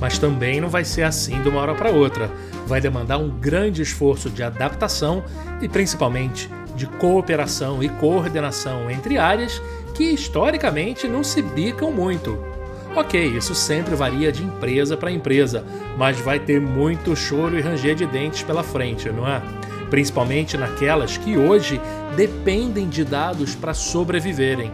[0.00, 2.30] Mas também não vai ser assim de uma hora para outra.
[2.66, 5.22] Vai demandar um grande esforço de adaptação
[5.60, 9.60] e principalmente de cooperação e coordenação entre áreas
[9.94, 12.42] que historicamente não se bicam muito.
[12.96, 15.64] Ok, isso sempre varia de empresa para empresa,
[15.96, 19.40] mas vai ter muito choro e ranger de dentes pela frente, não é?
[19.90, 21.80] Principalmente naquelas que hoje
[22.16, 24.72] dependem de dados para sobreviverem.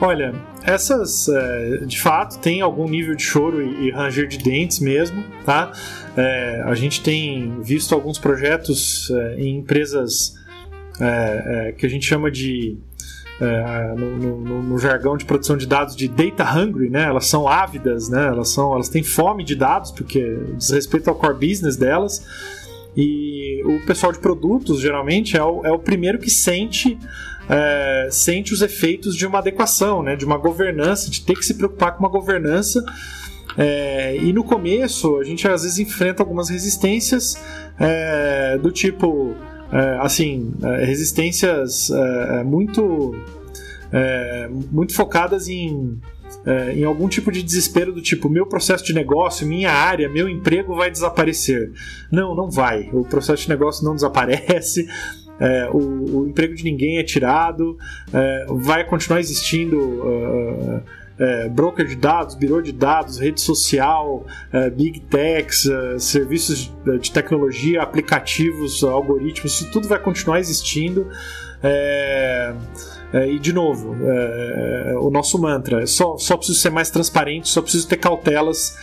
[0.00, 5.22] Olha, essas é, de fato tem algum nível de choro e, ranger de dentes mesmo,
[5.44, 5.72] tá?
[6.16, 10.34] É, a gente tem visto alguns projetos é, em empresas
[11.00, 12.76] é, é, que a gente chama de
[13.40, 17.04] é, no, no, no, jargão de produção de dados de data hungry, né?
[17.04, 18.28] Elas são ávidas, né?
[18.28, 22.24] Elas são, elas têm fome de dados porque diz respeito ao core business delas.
[22.96, 26.96] E o pessoal de produtos geralmente é o, é o primeiro que sente
[27.48, 31.54] é, sente os efeitos de uma adequação, né, de uma governança, de ter que se
[31.54, 32.84] preocupar com uma governança.
[33.56, 37.36] É, e no começo a gente às vezes enfrenta algumas resistências
[37.78, 39.34] é, do tipo,
[39.70, 43.14] é, assim, é, resistências é, muito,
[44.72, 46.00] muito focadas em
[46.46, 50.28] é, em algum tipo de desespero do tipo, meu processo de negócio, minha área, meu
[50.28, 51.72] emprego vai desaparecer.
[52.12, 52.90] Não, não vai.
[52.92, 54.86] O processo de negócio não desaparece
[55.40, 57.76] é, o, o, emprego de ninguém é tirado,
[58.12, 59.78] é, vai continuar existindo.
[59.78, 66.72] Uh, é, broker de dados, birô de dados, rede social, é, big techs, é, serviços
[66.84, 71.08] de, de, tecnologia, aplicativos, algoritmos, isso tudo vai continuar existindo.
[71.62, 72.52] É,
[73.12, 77.62] é, e de novo, é, o nosso mantra: só, só preciso ser mais transparente, só
[77.62, 78.76] preciso ter cautelas,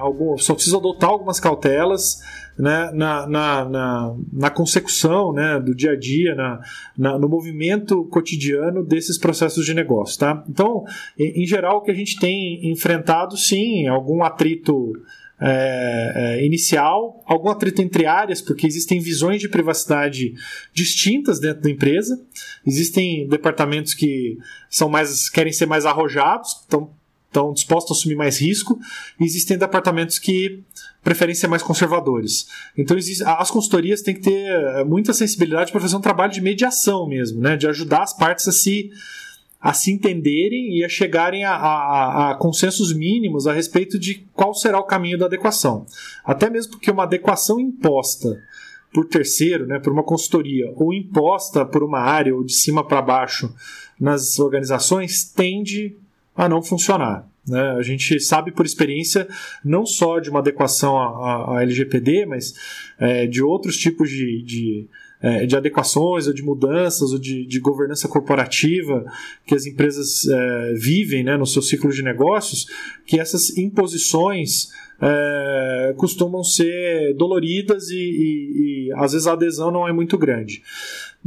[0.00, 2.20] algum, só preciso adotar algumas cautelas
[2.58, 6.60] né, na, na, na, na, consecução né, do dia a dia, na,
[6.96, 10.18] na, no movimento cotidiano desses processos de negócio.
[10.18, 10.44] Tá?
[10.48, 10.84] Então,
[11.18, 14.92] em, geral, o que a gente tem enfrentado, sim, algum atrito
[15.38, 20.32] é, é, inicial, algum atrito entre áreas, porque existem visões de privacidade
[20.72, 22.18] distintas dentro da empresa.
[22.66, 24.38] Existem departamentos que
[24.70, 26.90] são mais querem ser mais arrojados, estão,
[27.36, 28.78] estão dispostos a assumir mais risco.
[29.20, 30.62] E existem departamentos que
[31.04, 32.46] preferem ser mais conservadores.
[32.76, 32.96] Então
[33.38, 37.40] as consultorias têm que ter eh, muita sensibilidade para fazer um trabalho de mediação mesmo,
[37.40, 37.56] né?
[37.56, 38.90] de ajudar as partes a se,
[39.60, 44.54] a se entenderem e a chegarem a, a, a consensos mínimos a respeito de qual
[44.54, 45.86] será o caminho da adequação.
[46.24, 48.42] Até mesmo porque uma adequação imposta
[48.92, 53.02] por terceiro, né, por uma consultoria, ou imposta por uma área ou de cima para
[53.02, 53.54] baixo
[54.00, 55.94] nas organizações, tende
[56.36, 57.28] a não funcionar.
[57.46, 57.60] Né?
[57.78, 59.28] A gente sabe por experiência
[59.64, 62.54] não só de uma adequação à, LGPD, mas
[62.98, 64.88] é, de outros tipos de, de,
[65.22, 69.04] é, de, adequações ou de mudanças ou de, de governança corporativa
[69.46, 72.66] que as empresas é, vivem né, no seu ciclo de negócios,
[73.06, 74.68] que essas imposições
[75.00, 80.62] é, costumam ser doloridas e, e, e, às vezes a adesão não é muito grande.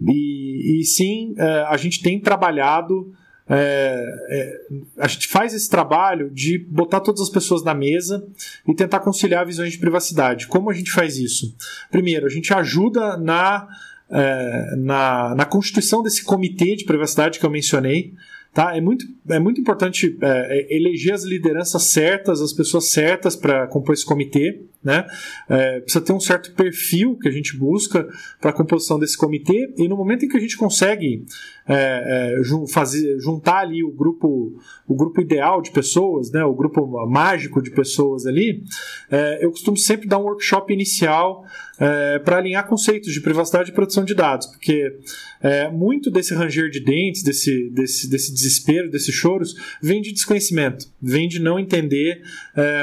[0.08, 3.14] E, e sim, é, a gente tem trabalhado
[3.50, 4.62] é, é,
[5.00, 8.24] a gente faz esse trabalho de botar todas as pessoas na mesa
[8.68, 10.48] e tentar conciliar visões de privacidade.
[10.48, 11.56] Como a gente faz isso?
[11.90, 13.68] Primeiro, a gente ajuda na,
[14.12, 18.14] é, na, na constituição desse comitê de privacidade que eu mencionei.
[18.54, 18.76] Tá?
[18.76, 23.66] É, muito, é muito importante é, é eleger as lideranças certas, as pessoas certas para
[23.66, 24.62] compor esse comitê.
[24.82, 25.06] Né?
[25.50, 28.08] É, precisa ter um certo perfil que a gente busca
[28.40, 31.26] para a composição desse comitê, e no momento em que a gente consegue
[31.70, 37.06] é, é, fazer, juntar ali o grupo, o grupo ideal de pessoas, né, o grupo
[37.06, 38.64] mágico de pessoas ali,
[39.12, 41.46] é, eu costumo sempre dar um workshop inicial
[41.80, 44.98] é, para alinhar conceitos de privacidade e proteção de dados, porque
[45.44, 50.88] é, muito desse ranger de dentes, desse, desse, desse desespero, desses choros, vem de desconhecimento,
[51.00, 52.22] vem de não entender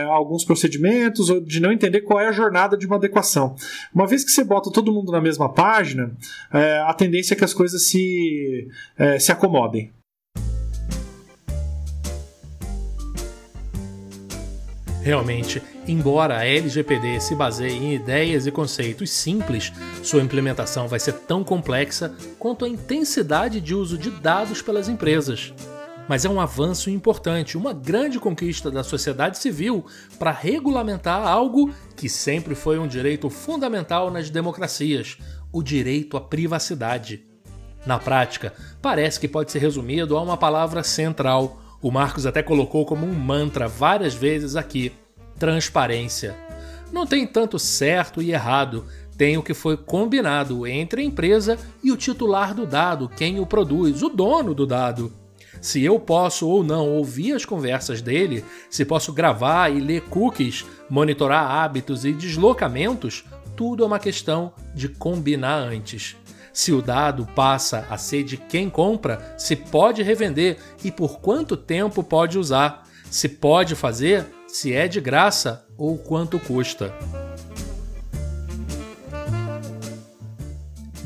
[0.09, 3.55] alguns procedimentos ou de não entender entender qual é a jornada de uma adequação.
[3.95, 6.13] Uma vez que você bota todo mundo na mesma página,
[6.53, 8.69] é, a tendência é que as coisas se,
[8.99, 9.93] é, se acomodem.
[15.03, 19.73] Realmente, embora a LGPD se baseie em ideias e conceitos simples,
[20.03, 25.55] sua implementação vai ser tão complexa quanto a intensidade de uso de dados pelas empresas.
[26.09, 29.85] Mas é um avanço importante, uma grande conquista da sociedade civil
[30.19, 35.19] para regulamentar algo que sempre foi um direito fundamental nas democracias:
[35.53, 37.27] o direito à privacidade.
[37.85, 38.53] Na prática,
[38.83, 43.15] parece que pode ser resumido a uma palavra central o Marcos até colocou como um
[43.15, 44.93] mantra várias vezes aqui:
[45.39, 46.37] transparência.
[46.93, 48.87] Não tem tanto certo e errado,
[49.17, 53.47] tem o que foi combinado entre a empresa e o titular do dado, quem o
[53.47, 55.13] produz, o dono do dado.
[55.61, 60.65] Se eu posso ou não ouvir as conversas dele, se posso gravar e ler cookies,
[60.89, 63.25] monitorar hábitos e deslocamentos,
[63.57, 66.17] tudo é uma questão de combinar antes
[66.57, 71.55] se o dado passa a ser de quem compra, se pode revender e por quanto
[71.55, 76.95] tempo pode usar, se pode fazer, se é de graça ou quanto custa.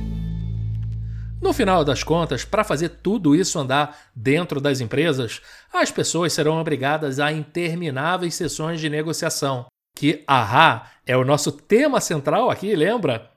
[1.41, 5.41] No final das contas, para fazer tudo isso andar dentro das empresas,
[5.73, 9.65] as pessoas serão obrigadas a intermináveis sessões de negociação.
[9.93, 13.29] Que, ahá, é o nosso tema central aqui, lembra?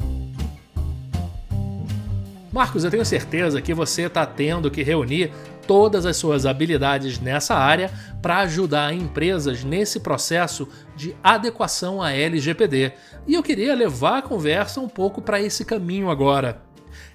[2.53, 5.33] Marcos, eu tenho certeza que você está tendo que reunir
[5.69, 7.93] todas as suas habilidades nessa área
[8.23, 10.67] para ajudar empresas nesse processo
[10.97, 12.95] de adequação à LGPD.
[13.27, 16.63] E eu queria levar a conversa um pouco para esse caminho agora.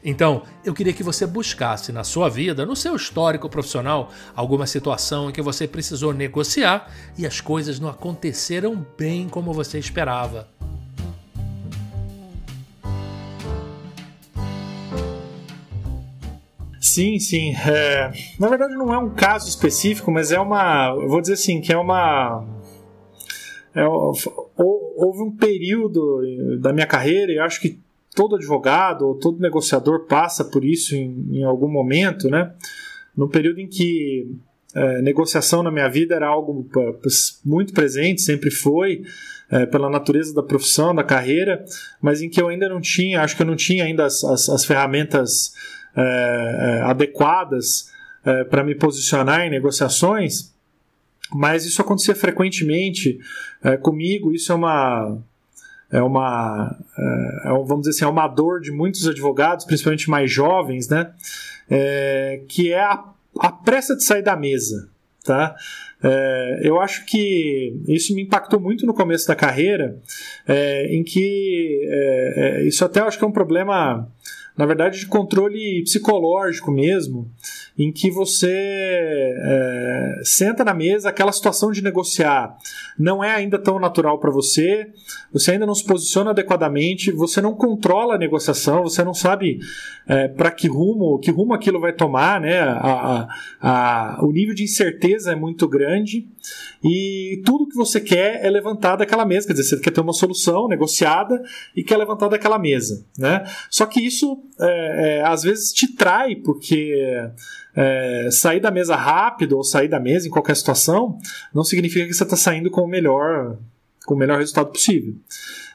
[0.06, 5.30] Então, eu queria que você buscasse na sua vida, no seu histórico profissional, alguma situação
[5.30, 10.48] em que você precisou negociar e as coisas não aconteceram bem como você esperava.
[16.84, 17.56] Sim, sim.
[17.56, 20.90] É, na verdade, não é um caso específico, mas é uma.
[20.90, 22.46] Eu vou dizer assim, que é uma.
[23.74, 26.22] É, houve um período
[26.60, 27.80] da minha carreira, e acho que
[28.14, 32.54] todo advogado ou todo negociador passa por isso em, em algum momento, né?
[33.16, 34.30] No período em que
[34.76, 36.68] é, negociação na minha vida era algo
[37.46, 39.04] muito presente, sempre foi,
[39.50, 41.64] é, pela natureza da profissão, da carreira,
[42.02, 44.50] mas em que eu ainda não tinha, acho que eu não tinha ainda as, as,
[44.50, 45.54] as ferramentas
[45.96, 47.92] é, é, adequadas
[48.26, 50.54] é, para me posicionar em negociações,
[51.32, 53.20] mas isso acontecia frequentemente
[53.64, 54.32] é, comigo.
[54.34, 55.18] Isso é uma
[55.92, 56.76] é uma
[57.46, 61.12] é, vamos dizer assim é uma dor de muitos advogados, principalmente mais jovens, né?
[62.48, 63.04] que é a,
[63.40, 64.90] a pressa de sair da mesa,
[65.24, 65.56] tá?
[66.04, 69.98] É, eu acho que isso me impactou muito no começo da carreira,
[70.46, 74.12] é, em que é, isso até acho que é um problema
[74.56, 77.30] na verdade, de controle psicológico mesmo,
[77.78, 82.56] em que você é, senta na mesa, aquela situação de negociar
[82.98, 84.88] não é ainda tão natural para você,
[85.32, 89.60] você ainda não se posiciona adequadamente, você não controla a negociação, você não sabe
[90.08, 92.60] é, para que rumo, que rumo aquilo vai tomar, né?
[92.60, 93.28] A,
[93.62, 96.28] a, a, o nível de incerteza é muito grande
[96.84, 100.14] e tudo que você quer é levantar daquela mesa, quer dizer, você quer ter uma
[100.14, 101.42] solução negociada
[101.76, 103.44] e quer levantar daquela mesa, né?
[103.70, 106.94] Só que isso é, é, às vezes te trai, porque
[107.76, 111.18] é, sair da mesa rápido ou sair da mesa em qualquer situação
[111.54, 113.58] não significa que você está saindo com o melhor
[114.06, 115.16] com o melhor resultado possível.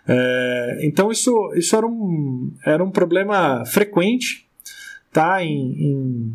[0.07, 4.47] É, então isso, isso era, um, era um problema frequente
[5.13, 5.43] tá?
[5.43, 6.35] em, em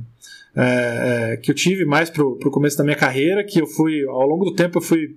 [0.56, 4.06] é, é, que eu tive mais para o começo da minha carreira, que eu fui,
[4.08, 5.16] ao longo do tempo, eu fui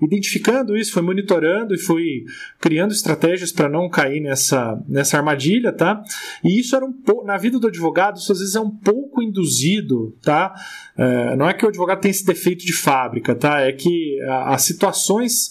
[0.00, 2.24] identificando isso, foi monitorando e fui
[2.60, 6.02] criando estratégias para não cair nessa, nessa armadilha, tá?
[6.42, 9.22] E isso era um pouco, na vida do advogado, isso às vezes é um pouco
[9.22, 10.52] induzido, tá?
[10.96, 13.60] É, não é que o advogado tem esse defeito de fábrica, tá?
[13.60, 15.50] É que as situações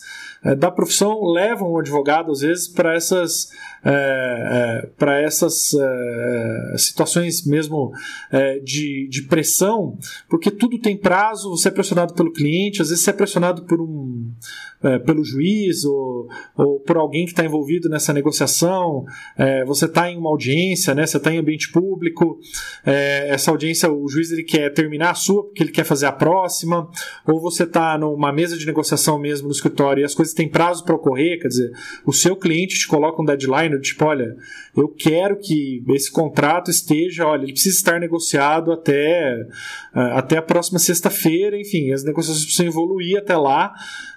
[0.58, 3.50] da profissão levam o advogado, às vezes, para essas
[3.86, 7.92] é, é, para essas é, situações mesmo
[8.32, 9.98] é, de, de pressão,
[10.30, 13.82] porque tudo tem prazo, você é pressionado pelo cliente, às vezes você é pressionado por
[13.82, 14.32] um,
[14.82, 19.04] é, pelo juiz ou, ou, por alguém que está envolvido nessa negociação,
[19.38, 22.40] é, você está em uma audiência, né, você está em ambiente público,
[22.86, 26.90] essa audiência o juiz ele quer terminar a sua porque ele quer fazer a próxima,
[27.28, 30.84] ou você está numa mesa de negociação mesmo no escritório e as coisas têm prazo
[30.84, 31.72] para ocorrer, quer dizer,
[32.06, 34.36] o seu cliente te coloca um deadline tipo, olha,
[34.76, 39.36] eu quero que esse contrato esteja, olha, ele precisa estar negociado até,
[39.96, 43.74] uh, até a próxima sexta-feira, enfim, as negociações precisam evoluir até lá,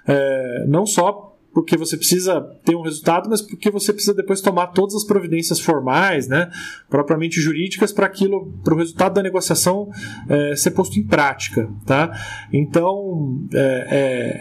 [0.07, 4.67] uh, não só porque você precisa ter um resultado, mas porque você precisa depois tomar
[4.67, 6.51] todas as providências formais, né,
[6.87, 9.89] propriamente jurídicas, para aquilo, para o resultado da negociação
[10.29, 12.11] é, ser posto em prática, tá?
[12.53, 13.87] Então, é,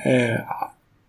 [0.05, 0.45] é,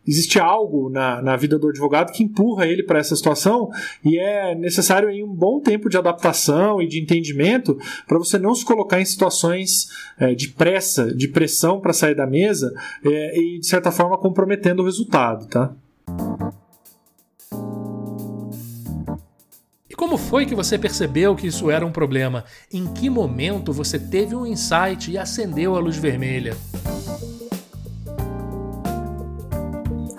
[0.07, 3.69] existe algo na, na vida do advogado que empurra ele para essa situação
[4.03, 7.77] e é necessário aí um bom tempo de adaptação e de entendimento
[8.07, 9.87] para você não se colocar em situações
[10.17, 12.73] é, de pressa, de pressão para sair da mesa
[13.05, 15.73] é, e de certa forma comprometendo o resultado, tá?
[19.89, 22.45] E como foi que você percebeu que isso era um problema?
[22.71, 26.55] Em que momento você teve um insight e acendeu a luz vermelha?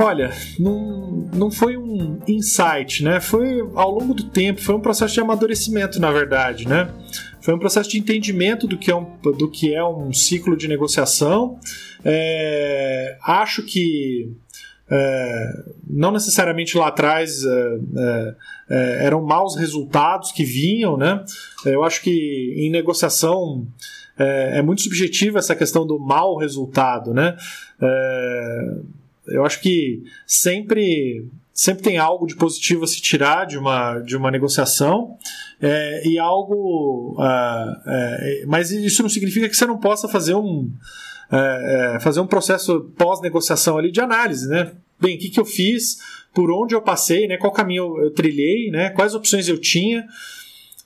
[0.01, 0.30] Olha,
[0.61, 3.18] não, não foi um insight, né?
[3.20, 6.88] Foi ao longo do tempo, foi um processo de amadurecimento, na verdade, né?
[7.40, 10.68] Foi um processo de entendimento do que é um, do que é um ciclo de
[10.68, 11.59] negociação.
[12.05, 14.30] É, acho que
[14.88, 18.34] é, não necessariamente lá atrás é, é,
[18.70, 21.24] é eram maus resultados que vinham, né?
[21.64, 23.66] Eu acho que em negociação
[24.16, 27.36] é, é muito subjetiva essa questão do mau resultado, né?
[29.31, 31.26] Eu acho que sempre
[31.59, 35.16] sempre tem algo de positivo a se tirar de uma, de uma negociação
[35.61, 40.70] é, e algo uh, é, mas isso não significa que você não possa fazer um
[41.33, 44.72] é, é, fazer um processo pós-negociação ali de análise, né?
[45.01, 45.99] Bem, o que, que eu fiz,
[46.33, 47.37] por onde eu passei, né?
[47.37, 48.91] Qual caminho eu trilhei, né?
[48.91, 50.07] Quais opções eu tinha,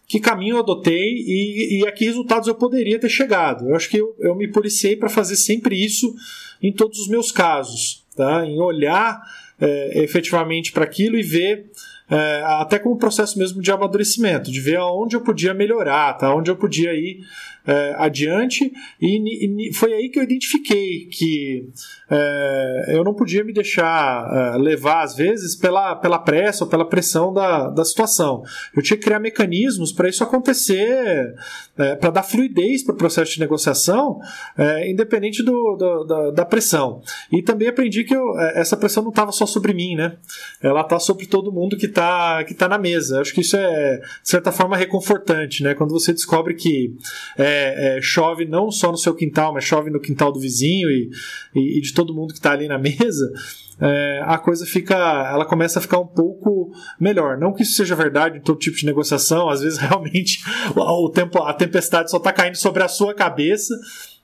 [0.09, 3.68] que caminho eu adotei e, e a que resultados eu poderia ter chegado.
[3.68, 6.12] Eu acho que eu, eu me policiei para fazer sempre isso
[6.61, 8.44] em todos os meus casos tá?
[8.46, 9.22] em olhar
[9.60, 11.70] é, efetivamente para aquilo e ver
[12.10, 16.34] é, até como processo mesmo de amadurecimento, de ver aonde eu podia melhorar, tá?
[16.34, 17.20] onde eu podia ir
[17.66, 21.68] é, adiante, e, e, foi aí que eu identifiquei que
[22.10, 26.88] é, eu não podia me deixar é, levar, às vezes, pela, pela pressa ou pela
[26.88, 28.42] pressão da, da situação.
[28.76, 31.34] Eu tinha que criar mecanismos para isso acontecer,
[31.78, 34.18] é, para dar fluidez para o processo de negociação,
[34.58, 37.00] é, independente do, do, da, da, pressão.
[37.30, 40.16] E também aprendi que eu, é, essa pressão não estava só sobre mim, né?
[40.60, 43.16] ela está sobre todo mundo que está que tá na mesa.
[43.16, 45.74] Eu acho que isso é, de certa forma, reconfortante, né?
[45.74, 46.94] quando você descobre que
[47.38, 47.51] é,
[48.00, 51.11] chove não só no seu quintal, mas chove no quintal do vizinho e,
[51.55, 53.32] e, e de todo todo mundo que está ali na mesa,
[53.80, 57.38] é, a coisa fica, ela começa a ficar um pouco melhor.
[57.38, 60.40] Não que isso seja verdade em todo tipo de negociação, às vezes realmente
[60.76, 63.74] o tempo, a tempestade só está caindo sobre a sua cabeça,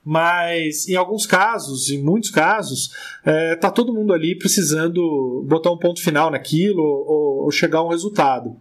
[0.05, 2.91] mas em alguns casos, em muitos casos,
[3.25, 7.85] é, tá todo mundo ali precisando botar um ponto final naquilo ou, ou chegar a
[7.85, 8.57] um resultado.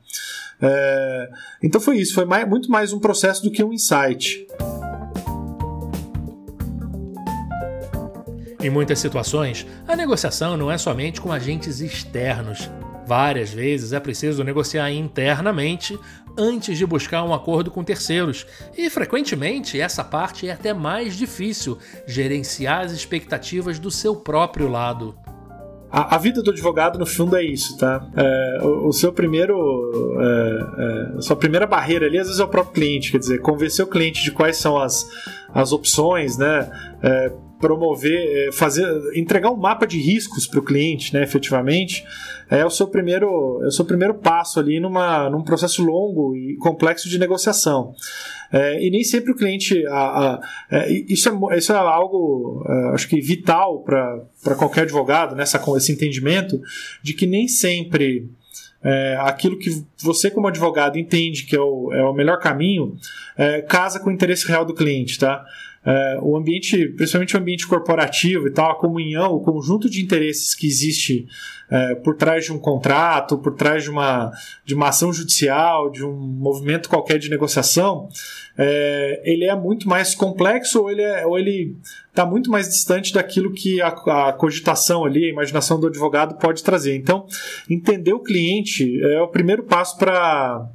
[0.61, 1.29] É,
[1.61, 4.47] então foi isso, foi mais, muito mais um processo do que um insight.
[8.59, 12.69] Em muitas situações, a negociação não é somente com agentes externos.
[13.05, 15.97] Várias vezes é preciso negociar internamente
[16.37, 18.45] antes de buscar um acordo com terceiros,
[18.77, 25.17] e frequentemente essa parte é até mais difícil gerenciar as expectativas do seu próprio lado.
[25.89, 28.05] A, a, vida do advogado, no fundo, é isso, tá?
[28.15, 29.57] É, o, o, seu primeiro.
[30.19, 33.39] É, é, a sua primeira barreira ali, às vezes, é o próprio cliente, quer dizer,
[33.39, 35.07] convencer o cliente de quais são as,
[35.53, 36.69] as opções, né?
[37.59, 38.85] Promover, é, fazer,
[39.15, 42.05] entregar um mapa de riscos para o cliente, né, efetivamente,
[42.49, 46.55] é o seu primeiro, é o seu primeiro passo ali numa, num processo longo e
[46.57, 47.93] complexo de negociação.
[48.51, 50.41] É, e nem sempre o cliente, a, a,
[50.71, 55.91] é, isso, é, isso é algo, é, acho que vital para qualquer advogado, nessa, esse
[55.91, 56.59] entendimento
[57.03, 58.29] de que nem sempre
[58.83, 62.95] é, aquilo que você, como advogado, entende que é o, é o melhor caminho,
[63.37, 65.43] é, casa com o interesse real do cliente, tá?
[65.87, 70.53] É, o ambiente, principalmente o ambiente corporativo e tal, a comunhão, o conjunto de interesses
[70.53, 71.25] que existe
[71.71, 74.29] é, por trás de um contrato, por trás de uma,
[74.65, 78.09] de uma ação judicial, de um movimento qualquer de negociação,
[78.57, 81.23] é, ele é muito mais complexo ou ele é,
[82.09, 86.63] está muito mais distante daquilo que a, a, cogitação ali, a imaginação do advogado pode
[86.63, 86.97] trazer.
[86.97, 87.25] Então,
[87.69, 90.67] entender o cliente é o primeiro passo para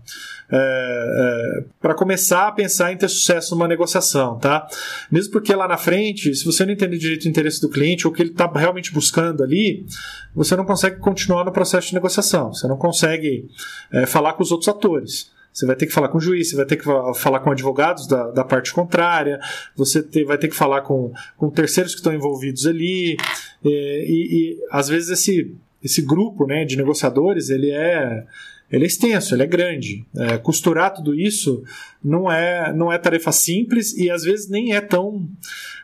[0.55, 4.69] é, é, para começar a pensar em ter sucesso numa negociação, tá?
[5.11, 8.13] Mesmo porque lá na frente, se você não entender direito o interesse do cliente ou
[8.13, 9.87] o que ele está realmente buscando ali,
[10.35, 13.49] você não consegue continuar no processo de negociação, você não consegue
[13.91, 15.31] é, falar com os outros atores.
[15.53, 18.07] Você vai ter que falar com o juiz, você vai ter que falar com advogados
[18.07, 19.39] da, da parte contrária,
[19.77, 23.17] você te, vai ter que falar com, com terceiros que estão envolvidos ali.
[23.63, 28.25] E, e, e às vezes esse, esse grupo né, de negociadores ele é,
[28.73, 30.05] ele é extenso, ele é grande.
[30.17, 31.63] É, costurar tudo isso
[32.03, 35.29] não é, não é tarefa simples e às vezes nem é tão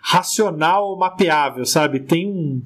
[0.00, 2.00] racional ou mapeável, sabe?
[2.00, 2.62] Tem um.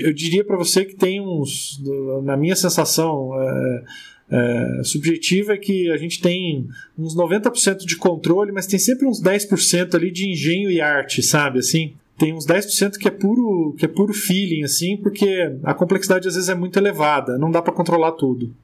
[0.00, 1.82] Eu diria para você que tem uns.
[2.22, 3.30] Na minha sensação.
[3.40, 3.84] É,
[4.30, 6.66] é, subjetiva é que a gente tem
[6.98, 11.58] uns 90% de controle, mas tem sempre uns 10% ali de engenho e arte, sabe?
[11.58, 16.26] Assim, tem uns 10% que é puro que é puro feeling assim, porque a complexidade
[16.26, 18.54] às vezes é muito elevada, não dá para controlar tudo.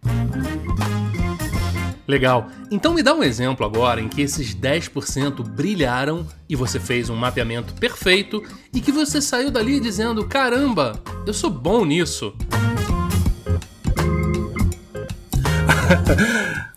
[2.11, 2.49] Legal.
[2.73, 7.15] Então me dá um exemplo agora em que esses 10% brilharam e você fez um
[7.15, 8.43] mapeamento perfeito
[8.75, 12.35] e que você saiu dali dizendo: "Caramba, eu sou bom nisso".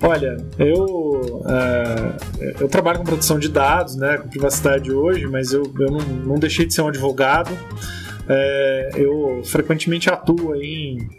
[0.03, 2.13] Olha, eu, uh,
[2.59, 6.35] eu trabalho com produção de dados, né, com privacidade hoje, mas eu, eu não, não
[6.35, 7.57] deixei de ser um advogado.
[8.29, 11.09] É, eu frequentemente atuo em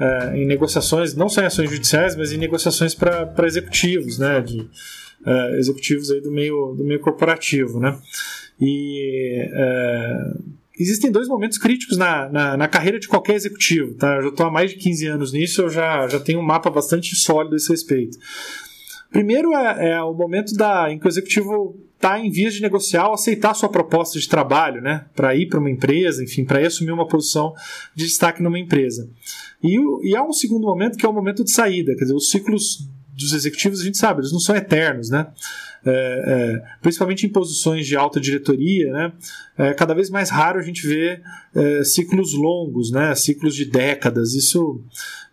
[0.00, 4.60] uh, em negociações, não só em ações judiciais, mas em negociações para executivos, né, de
[4.60, 7.98] uh, executivos aí do meio, do meio corporativo, né.
[8.60, 10.42] E uh,
[10.78, 14.16] existem dois momentos críticos na, na, na, carreira de qualquer executivo, tá?
[14.16, 16.70] Eu já estou há mais de 15 anos nisso, eu já, já tenho um mapa
[16.70, 18.18] bastante sólido a esse respeito.
[19.10, 23.08] Primeiro é, é o momento da, em que o executivo está em vias de negociar
[23.08, 26.92] ou aceitar sua proposta de trabalho, né, para ir para uma empresa, enfim, para assumir
[26.92, 27.52] uma posição
[27.94, 29.10] de destaque numa empresa.
[29.62, 29.76] E,
[30.08, 32.88] e há um segundo momento que é o momento de saída, quer dizer, os ciclos
[33.18, 35.26] dos executivos a gente sabe, eles não são eternos, né?
[35.84, 39.12] É, é, principalmente em posições de alta diretoria, né?
[39.56, 41.22] É cada vez mais raro a gente ver
[41.54, 43.14] é, ciclos longos, né?
[43.14, 44.34] Ciclos de décadas.
[44.34, 44.80] Isso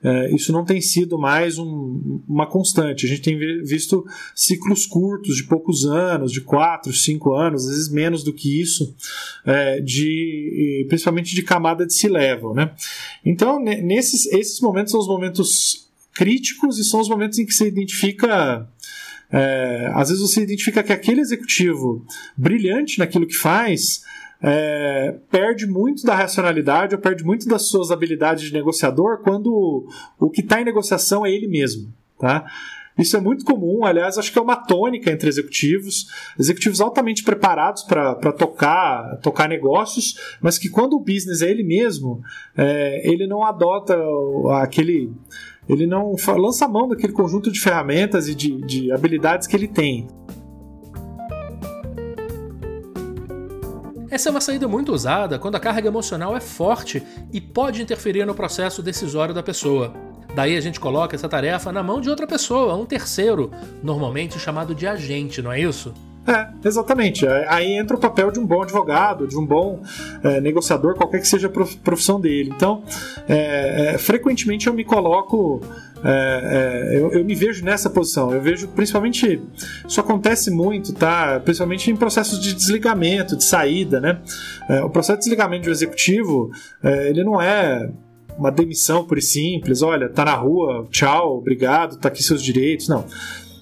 [0.04, 3.08] é, isso não tem sido mais um, uma constante.
[3.08, 4.06] A gente tem visto
[4.36, 8.96] ciclos curtos, de poucos anos, de quatro, cinco anos, às vezes menos do que isso,
[9.44, 12.54] é, de, principalmente de camada de C-level.
[12.54, 12.72] Né?
[13.26, 15.85] Então, nesses esses momentos são os momentos
[16.16, 18.68] críticos e são os momentos em que você identifica.
[19.32, 22.06] É, às vezes você identifica que aquele executivo
[22.38, 24.04] brilhante naquilo que faz
[24.42, 29.88] é, perde muito da racionalidade ou perde muito das suas habilidades de negociador quando
[30.20, 31.92] o que está em negociação é ele mesmo.
[32.20, 32.46] Tá?
[32.98, 36.08] Isso é muito comum, aliás, acho que é uma tônica entre executivos,
[36.40, 42.22] executivos altamente preparados para tocar, tocar negócios, mas que quando o business é ele mesmo,
[42.56, 43.98] é, ele não adota
[44.62, 45.12] aquele.
[45.68, 49.68] Ele não lança a mão daquele conjunto de ferramentas e de, de habilidades que ele
[49.68, 50.08] tem.
[54.10, 57.04] Essa é uma saída muito usada quando a carga emocional é forte
[57.34, 59.94] e pode interferir no processo decisório da pessoa.
[60.34, 63.52] Daí a gente coloca essa tarefa na mão de outra pessoa, um terceiro,
[63.82, 65.94] normalmente chamado de agente, não é isso?
[66.28, 67.28] É, exatamente.
[67.28, 69.82] Aí entra o papel de um bom advogado, de um bom
[70.24, 71.52] é, negociador, qualquer que seja a
[71.84, 72.52] profissão dele.
[72.56, 72.84] Então,
[73.30, 75.62] é, é, frequentemente eu me coloco
[76.04, 78.32] é, é, eu, eu, me vejo nessa posição.
[78.32, 79.42] Eu vejo principalmente
[79.88, 81.40] isso acontece muito, tá?
[81.40, 84.22] Principalmente em processos de desligamento, de saída, né?
[84.70, 86.52] É, o processo de desligamento de um executivo,
[86.84, 87.90] é, ele não é
[88.38, 89.82] uma demissão por simples.
[89.82, 92.88] Olha, tá na rua, tchau, obrigado, tá aqui seus direitos.
[92.88, 93.06] Não.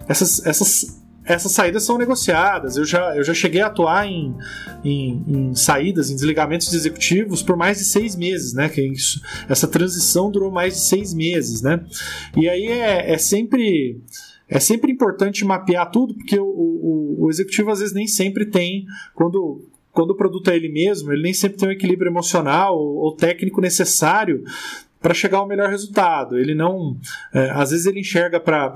[0.07, 2.78] Essas, essas essas saídas são negociadas.
[2.78, 4.36] Eu já, eu já cheguei a atuar em,
[4.84, 8.69] em, em, saídas, em desligamentos de executivos por mais de seis meses, né?
[8.69, 11.84] Que isso, essa transição durou mais de seis meses, né?
[12.36, 14.01] E aí é, é sempre
[14.47, 18.86] é sempre importante mapear tudo, porque o, o, o, executivo às vezes nem sempre tem,
[19.15, 22.97] quando, quando o produto é ele mesmo, ele nem sempre tem o equilíbrio emocional ou,
[22.97, 24.43] ou técnico necessário
[25.04, 26.38] para chegar ao melhor resultado.
[26.39, 26.97] Ele não,
[27.34, 28.74] é, às vezes ele enxerga para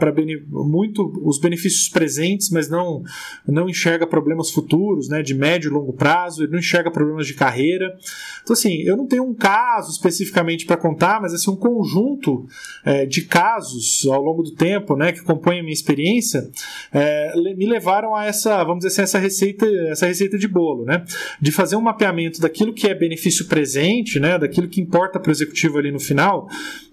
[0.50, 3.02] muito os benefícios presentes, mas não
[3.48, 6.44] não enxerga problemas futuros, né, de médio e longo prazo.
[6.44, 7.98] Ele não enxerga problemas de carreira.
[8.44, 12.46] Então, assim, eu não tenho um caso especificamente para contar, mas assim, um conjunto
[12.84, 16.50] é, de casos ao longo do tempo, né, que compõem a minha experiência,
[16.94, 21.04] é, me levaram a essa, vamos dizer assim, essa receita, essa receita de bolo, né,
[21.42, 25.32] de fazer um mapeamento daquilo que é benefício presente, né, daquilo que importa para o
[25.32, 26.17] executivo ali no final,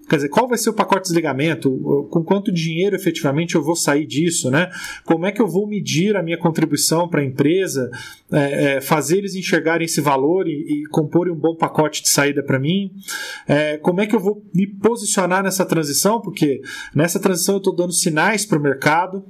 [0.09, 1.71] Quer dizer, qual vai ser o pacote de desligamento?
[2.11, 4.51] Com quanto dinheiro efetivamente eu vou sair disso?
[4.51, 4.71] Né?
[5.05, 7.91] Como é que eu vou medir a minha contribuição para a empresa,
[8.31, 12.43] é, é, fazer eles enxergarem esse valor e, e compor um bom pacote de saída
[12.43, 12.93] para mim?
[13.49, 16.21] É, como é que eu vou me posicionar nessa transição?
[16.21, 16.61] Porque
[16.95, 19.25] nessa transição eu estou dando sinais para o mercado,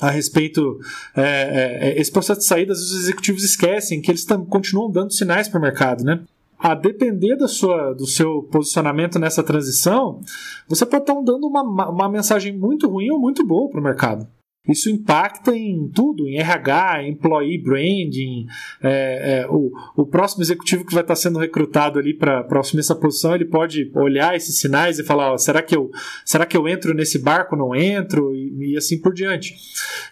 [0.00, 0.80] a respeito
[1.14, 5.48] é, é, é, esse processo de saída, os executivos esquecem que eles continuam dando sinais
[5.48, 6.20] para o mercado, né?
[6.62, 10.20] A depender da sua, do seu posicionamento nessa transição,
[10.68, 14.28] você pode estar dando uma, uma mensagem muito ruim ou muito boa para o mercado.
[14.68, 18.46] Isso impacta em tudo, em RH, employee branding.
[18.82, 22.94] É, é, o, o próximo executivo que vai estar sendo recrutado ali para assumir essa
[22.94, 25.90] posição, ele pode olhar esses sinais e falar: ó, será, que eu,
[26.26, 28.34] será que eu entro nesse barco não entro?
[28.34, 29.54] E, e assim por diante.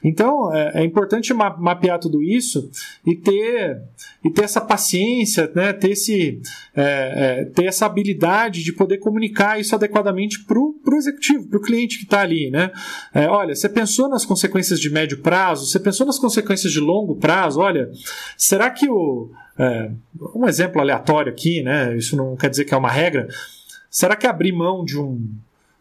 [0.03, 2.71] Então, é, é importante ma mapear tudo isso
[3.07, 3.83] e ter,
[4.25, 5.73] e ter essa paciência, né?
[5.73, 6.41] ter, esse,
[6.75, 11.63] é, é, ter essa habilidade de poder comunicar isso adequadamente para o executivo, para o
[11.63, 12.51] cliente que está ali.
[12.51, 12.71] Né?
[13.13, 15.67] É, olha, você pensou nas consequências de médio prazo?
[15.67, 17.61] Você pensou nas consequências de longo prazo?
[17.61, 17.91] Olha,
[18.37, 19.31] será que o.
[19.59, 19.91] É,
[20.35, 21.97] um exemplo aleatório aqui, né?
[21.97, 23.27] Isso não quer dizer que é uma regra.
[23.91, 25.21] Será que abrir mão de um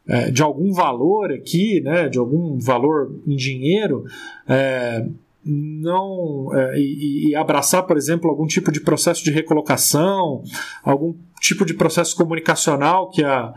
[0.08, 4.06] é, de algum valor aqui, né, de algum valor em dinheiro,
[4.48, 5.06] é,
[5.44, 10.44] não é, e, e, abraçar, por exemplo, algum tipo de processo de recolocação,
[10.84, 13.54] algum tipo de processo comunicacional que a,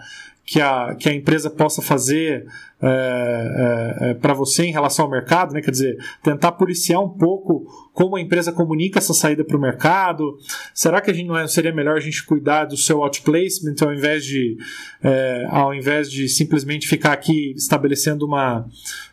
[0.51, 2.45] que a, que a empresa possa fazer
[2.83, 5.61] é, é, é para você em relação ao mercado, né?
[5.61, 10.39] quer dizer, tentar policiar um pouco como a empresa comunica essa saída para o mercado.
[10.73, 13.93] Será que a gente não é, seria melhor a gente cuidar do seu outplacement ao
[13.93, 14.57] invés de,
[15.03, 18.67] é, ao invés de simplesmente ficar aqui estabelecendo uma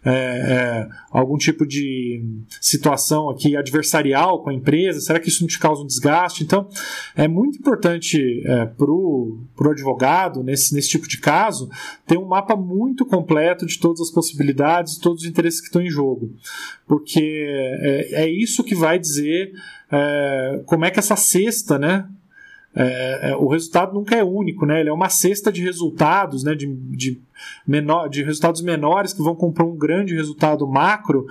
[0.05, 2.23] é, é, algum tipo de
[2.61, 5.01] situação aqui adversarial com a empresa?
[5.01, 6.43] Será que isso não te causa um desgaste?
[6.43, 6.69] Então,
[7.15, 8.43] é muito importante
[8.77, 9.39] para o
[9.69, 11.69] advogado, nesse, nesse tipo de caso,
[12.05, 15.89] ter um mapa muito completo de todas as possibilidades, todos os interesses que estão em
[15.89, 16.33] jogo.
[16.87, 17.45] Porque
[17.81, 19.53] é, é isso que vai dizer
[19.91, 22.07] é, como é que essa cesta, né?
[22.75, 24.81] É, é, o resultado nunca é único, né?
[24.81, 26.53] Ele é uma cesta de resultados, né?
[26.53, 27.19] De, de,
[27.65, 31.25] menor, de resultados menores que vão comprar um grande resultado macro,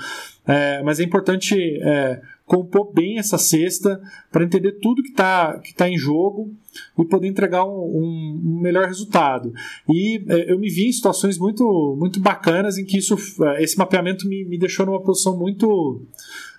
[0.47, 5.74] é, mas é importante é, compor bem essa cesta para entender tudo que está que
[5.74, 6.55] tá em jogo
[6.97, 9.53] e poder entregar um, um, um melhor resultado.
[9.88, 13.76] E é, eu me vi em situações muito, muito bacanas em que isso, é, esse
[13.76, 16.01] mapeamento me, me deixou numa posição muito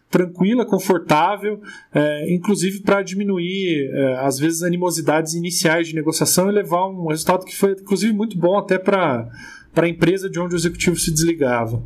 [0.10, 1.62] tranquila, confortável,
[1.94, 7.46] é, inclusive para diminuir, é, às vezes, animosidades iniciais de negociação e levar um resultado
[7.46, 9.30] que foi, inclusive, muito bom até para
[9.76, 11.82] a empresa de onde o executivo se desligava.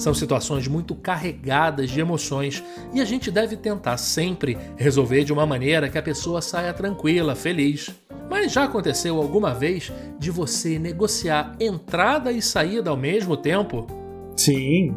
[0.00, 5.44] São situações muito carregadas de emoções e a gente deve tentar sempre resolver de uma
[5.44, 7.90] maneira que a pessoa saia tranquila, feliz.
[8.30, 13.86] Mas já aconteceu alguma vez de você negociar entrada e saída ao mesmo tempo?
[14.34, 14.94] Sim,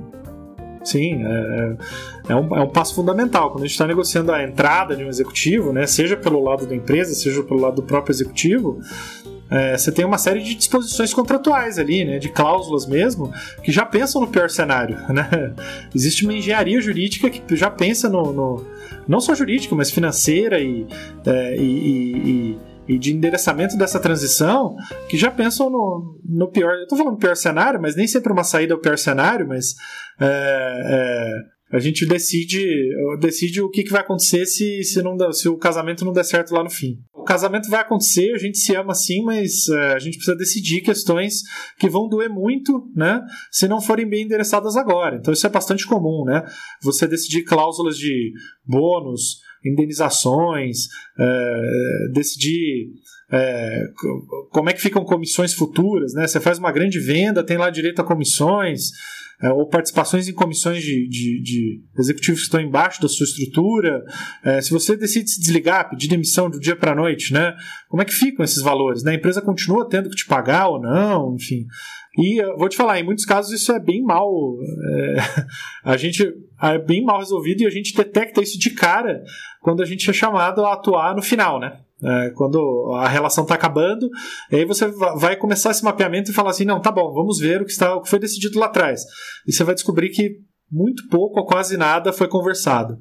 [0.85, 1.77] Sim, é,
[2.29, 3.51] é, um, é um passo fundamental.
[3.51, 6.75] Quando a gente está negociando a entrada de um executivo, né, seja pelo lado da
[6.75, 8.79] empresa, seja pelo lado do próprio executivo,
[9.49, 13.31] é, você tem uma série de disposições contratuais ali, né, de cláusulas mesmo,
[13.61, 14.97] que já pensam no pior cenário.
[15.13, 15.53] Né?
[15.93, 18.65] Existe uma engenharia jurídica que já pensa no, no
[19.07, 20.87] não só jurídica, mas financeira e,
[21.25, 24.75] é, e, e, e, de endereçamento dessa transição,
[25.07, 26.73] que já pensam no, no pior.
[26.73, 29.75] Eu tô falando pior cenário, mas nem sempre uma saída é o pior cenário, mas
[30.19, 32.63] é, é, a gente decide,
[33.19, 36.53] decide o que, que vai acontecer se, se, não, se o casamento não der certo
[36.53, 39.99] lá no fim o casamento vai acontecer, a gente se ama sim, mas uh, a
[39.99, 41.41] gente precisa decidir questões
[41.79, 43.21] que vão doer muito, né?
[43.49, 45.15] Se não forem bem endereçadas agora.
[45.15, 46.43] Então isso é bastante comum, né?
[46.81, 48.33] Você decidir cláusulas de
[48.65, 52.89] bônus, indenizações, uh, decidir
[53.31, 53.83] é,
[54.51, 56.27] como é que ficam comissões futuras, né?
[56.27, 58.91] Você faz uma grande venda, tem lá direito a comissões,
[59.43, 64.01] é, ou participações em comissões de, de, de, executivos que estão embaixo da sua estrutura.
[64.41, 67.53] É, se você decide se desligar, pedir demissão do dia para a noite, né?
[67.89, 69.03] Como é que ficam esses valores?
[69.03, 69.11] Né?
[69.11, 71.65] A empresa continua tendo que te pagar ou não, enfim.
[72.17, 74.31] E eu vou te falar, em muitos casos isso é bem mal.
[74.93, 75.17] É,
[75.91, 76.25] a gente
[76.61, 79.21] é bem mal resolvido e a gente detecta isso de cara
[79.59, 81.81] quando a gente é chamado a atuar no final, né?
[82.05, 84.09] É, quando a relação está acabando,
[84.51, 84.87] aí você
[85.17, 87.95] vai começar esse mapeamento e falar assim: não, tá bom, vamos ver o que, está,
[87.95, 89.03] o que foi decidido lá atrás.
[89.47, 90.31] E você vai descobrir que
[90.71, 92.97] muito pouco ou quase nada foi conversado.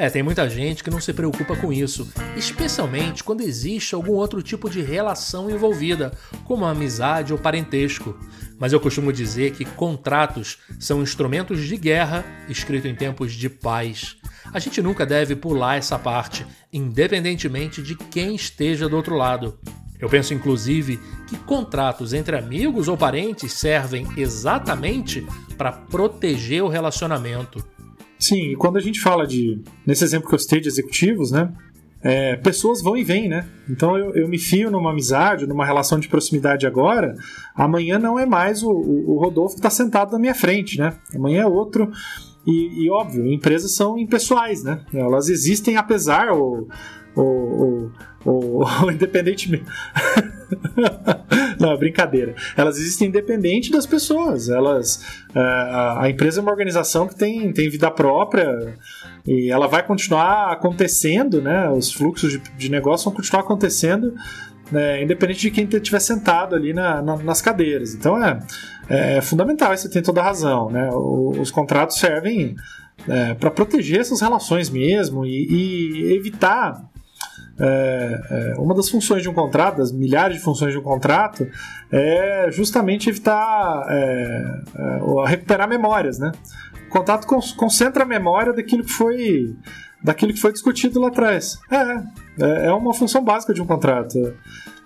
[0.00, 4.40] É, tem muita gente que não se preocupa com isso, especialmente quando existe algum outro
[4.40, 6.10] tipo de relação envolvida,
[6.46, 8.18] como amizade ou parentesco.
[8.58, 14.16] Mas eu costumo dizer que contratos são instrumentos de guerra escrito em tempos de paz.
[14.54, 19.58] A gente nunca deve pular essa parte, independentemente de quem esteja do outro lado.
[19.98, 20.98] Eu penso inclusive
[21.28, 25.26] que contratos entre amigos ou parentes servem exatamente
[25.58, 27.62] para proteger o relacionamento.
[28.30, 31.52] Sim, e quando a gente fala de, nesse exemplo que eu citei de executivos, né?
[32.00, 33.44] É, pessoas vão e vêm, né?
[33.68, 37.16] Então eu, eu, me fio numa amizade, numa relação de proximidade agora,
[37.56, 40.96] amanhã não é mais o, o, o Rodolfo que está sentado na minha frente, né?
[41.12, 41.90] Amanhã é outro.
[42.46, 44.80] E, e, óbvio, empresas são impessoais, né?
[44.94, 46.68] Elas existem apesar ou,
[47.16, 47.92] ou, ou,
[48.24, 49.64] ou independentemente.
[51.58, 52.34] Não, brincadeira.
[52.56, 54.48] Elas existem independente das pessoas.
[54.48, 55.04] Elas,
[55.34, 58.74] é, a, a empresa é uma organização que tem, tem vida própria
[59.26, 61.68] e ela vai continuar acontecendo, né?
[61.70, 64.14] Os fluxos de, de negócio vão continuar acontecendo,
[64.72, 67.94] né, independente de quem estiver sentado ali na, na, nas cadeiras.
[67.94, 68.38] Então é,
[68.88, 70.70] é fundamental, você tem toda a razão.
[70.70, 70.88] Né?
[70.92, 72.54] O, os contratos servem
[73.08, 76.89] é, para proteger essas relações mesmo e, e evitar
[77.60, 81.46] é, é, uma das funções de um contrato, das milhares de funções de um contrato,
[81.92, 86.32] é justamente evitar é, é recuperar memórias, né?
[86.86, 89.54] O contrato concentra a memória daquilo que foi
[90.02, 91.58] daquilo que foi discutido lá atrás.
[91.70, 91.76] É,
[92.42, 94.18] é, é uma função básica de um contrato.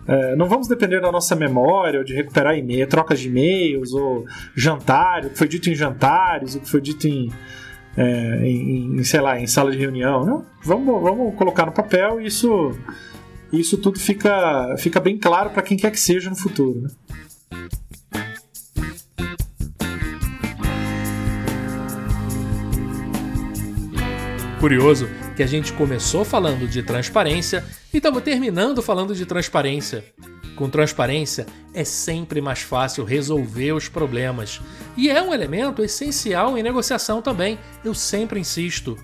[0.07, 4.25] É, não vamos depender da nossa memória, ou de recuperar e-mail, trocas de e-mails, ou
[4.55, 7.31] jantar, o que foi dito em jantares, o que foi dito em,
[7.97, 10.25] é, em, em, sei lá, em sala de reunião.
[10.25, 12.77] Não, vamos, vamos colocar no papel e isso,
[13.53, 16.83] isso tudo fica, fica bem claro para quem quer que seja no futuro.
[16.83, 16.91] Né?
[24.61, 30.05] Curioso que a gente começou falando de transparência e estamos terminando falando de transparência.
[30.57, 34.61] Com transparência é sempre mais fácil resolver os problemas
[34.97, 38.97] e é um elemento essencial em negociação também, eu sempre insisto.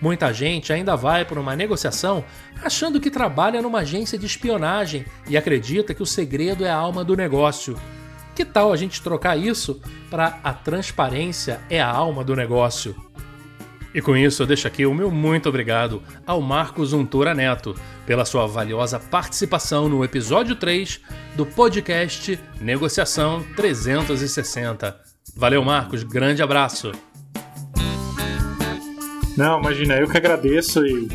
[0.00, 2.24] Muita gente ainda vai para uma negociação
[2.62, 7.04] achando que trabalha numa agência de espionagem e acredita que o segredo é a alma
[7.04, 7.76] do negócio.
[8.34, 9.80] Que tal a gente trocar isso
[10.10, 13.09] para a transparência é a alma do negócio?
[13.92, 17.74] E com isso eu deixo aqui o meu muito obrigado ao Marcos Untura Neto
[18.06, 21.00] pela sua valiosa participação no episódio 3
[21.34, 24.96] do podcast Negociação 360.
[25.36, 26.92] Valeu, Marcos, grande abraço.
[29.36, 31.08] Não, imagina, eu que agradeço e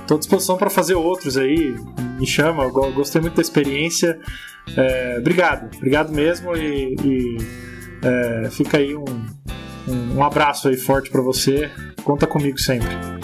[0.00, 1.76] estou à disposição para fazer outros aí.
[2.18, 4.18] Me chama, eu gostei muito da experiência.
[4.76, 7.36] É, obrigado, obrigado mesmo e, e
[8.02, 9.04] é, fica aí um,
[9.86, 11.70] um, um abraço aí forte para você.
[12.08, 13.17] Conta comigo sempre.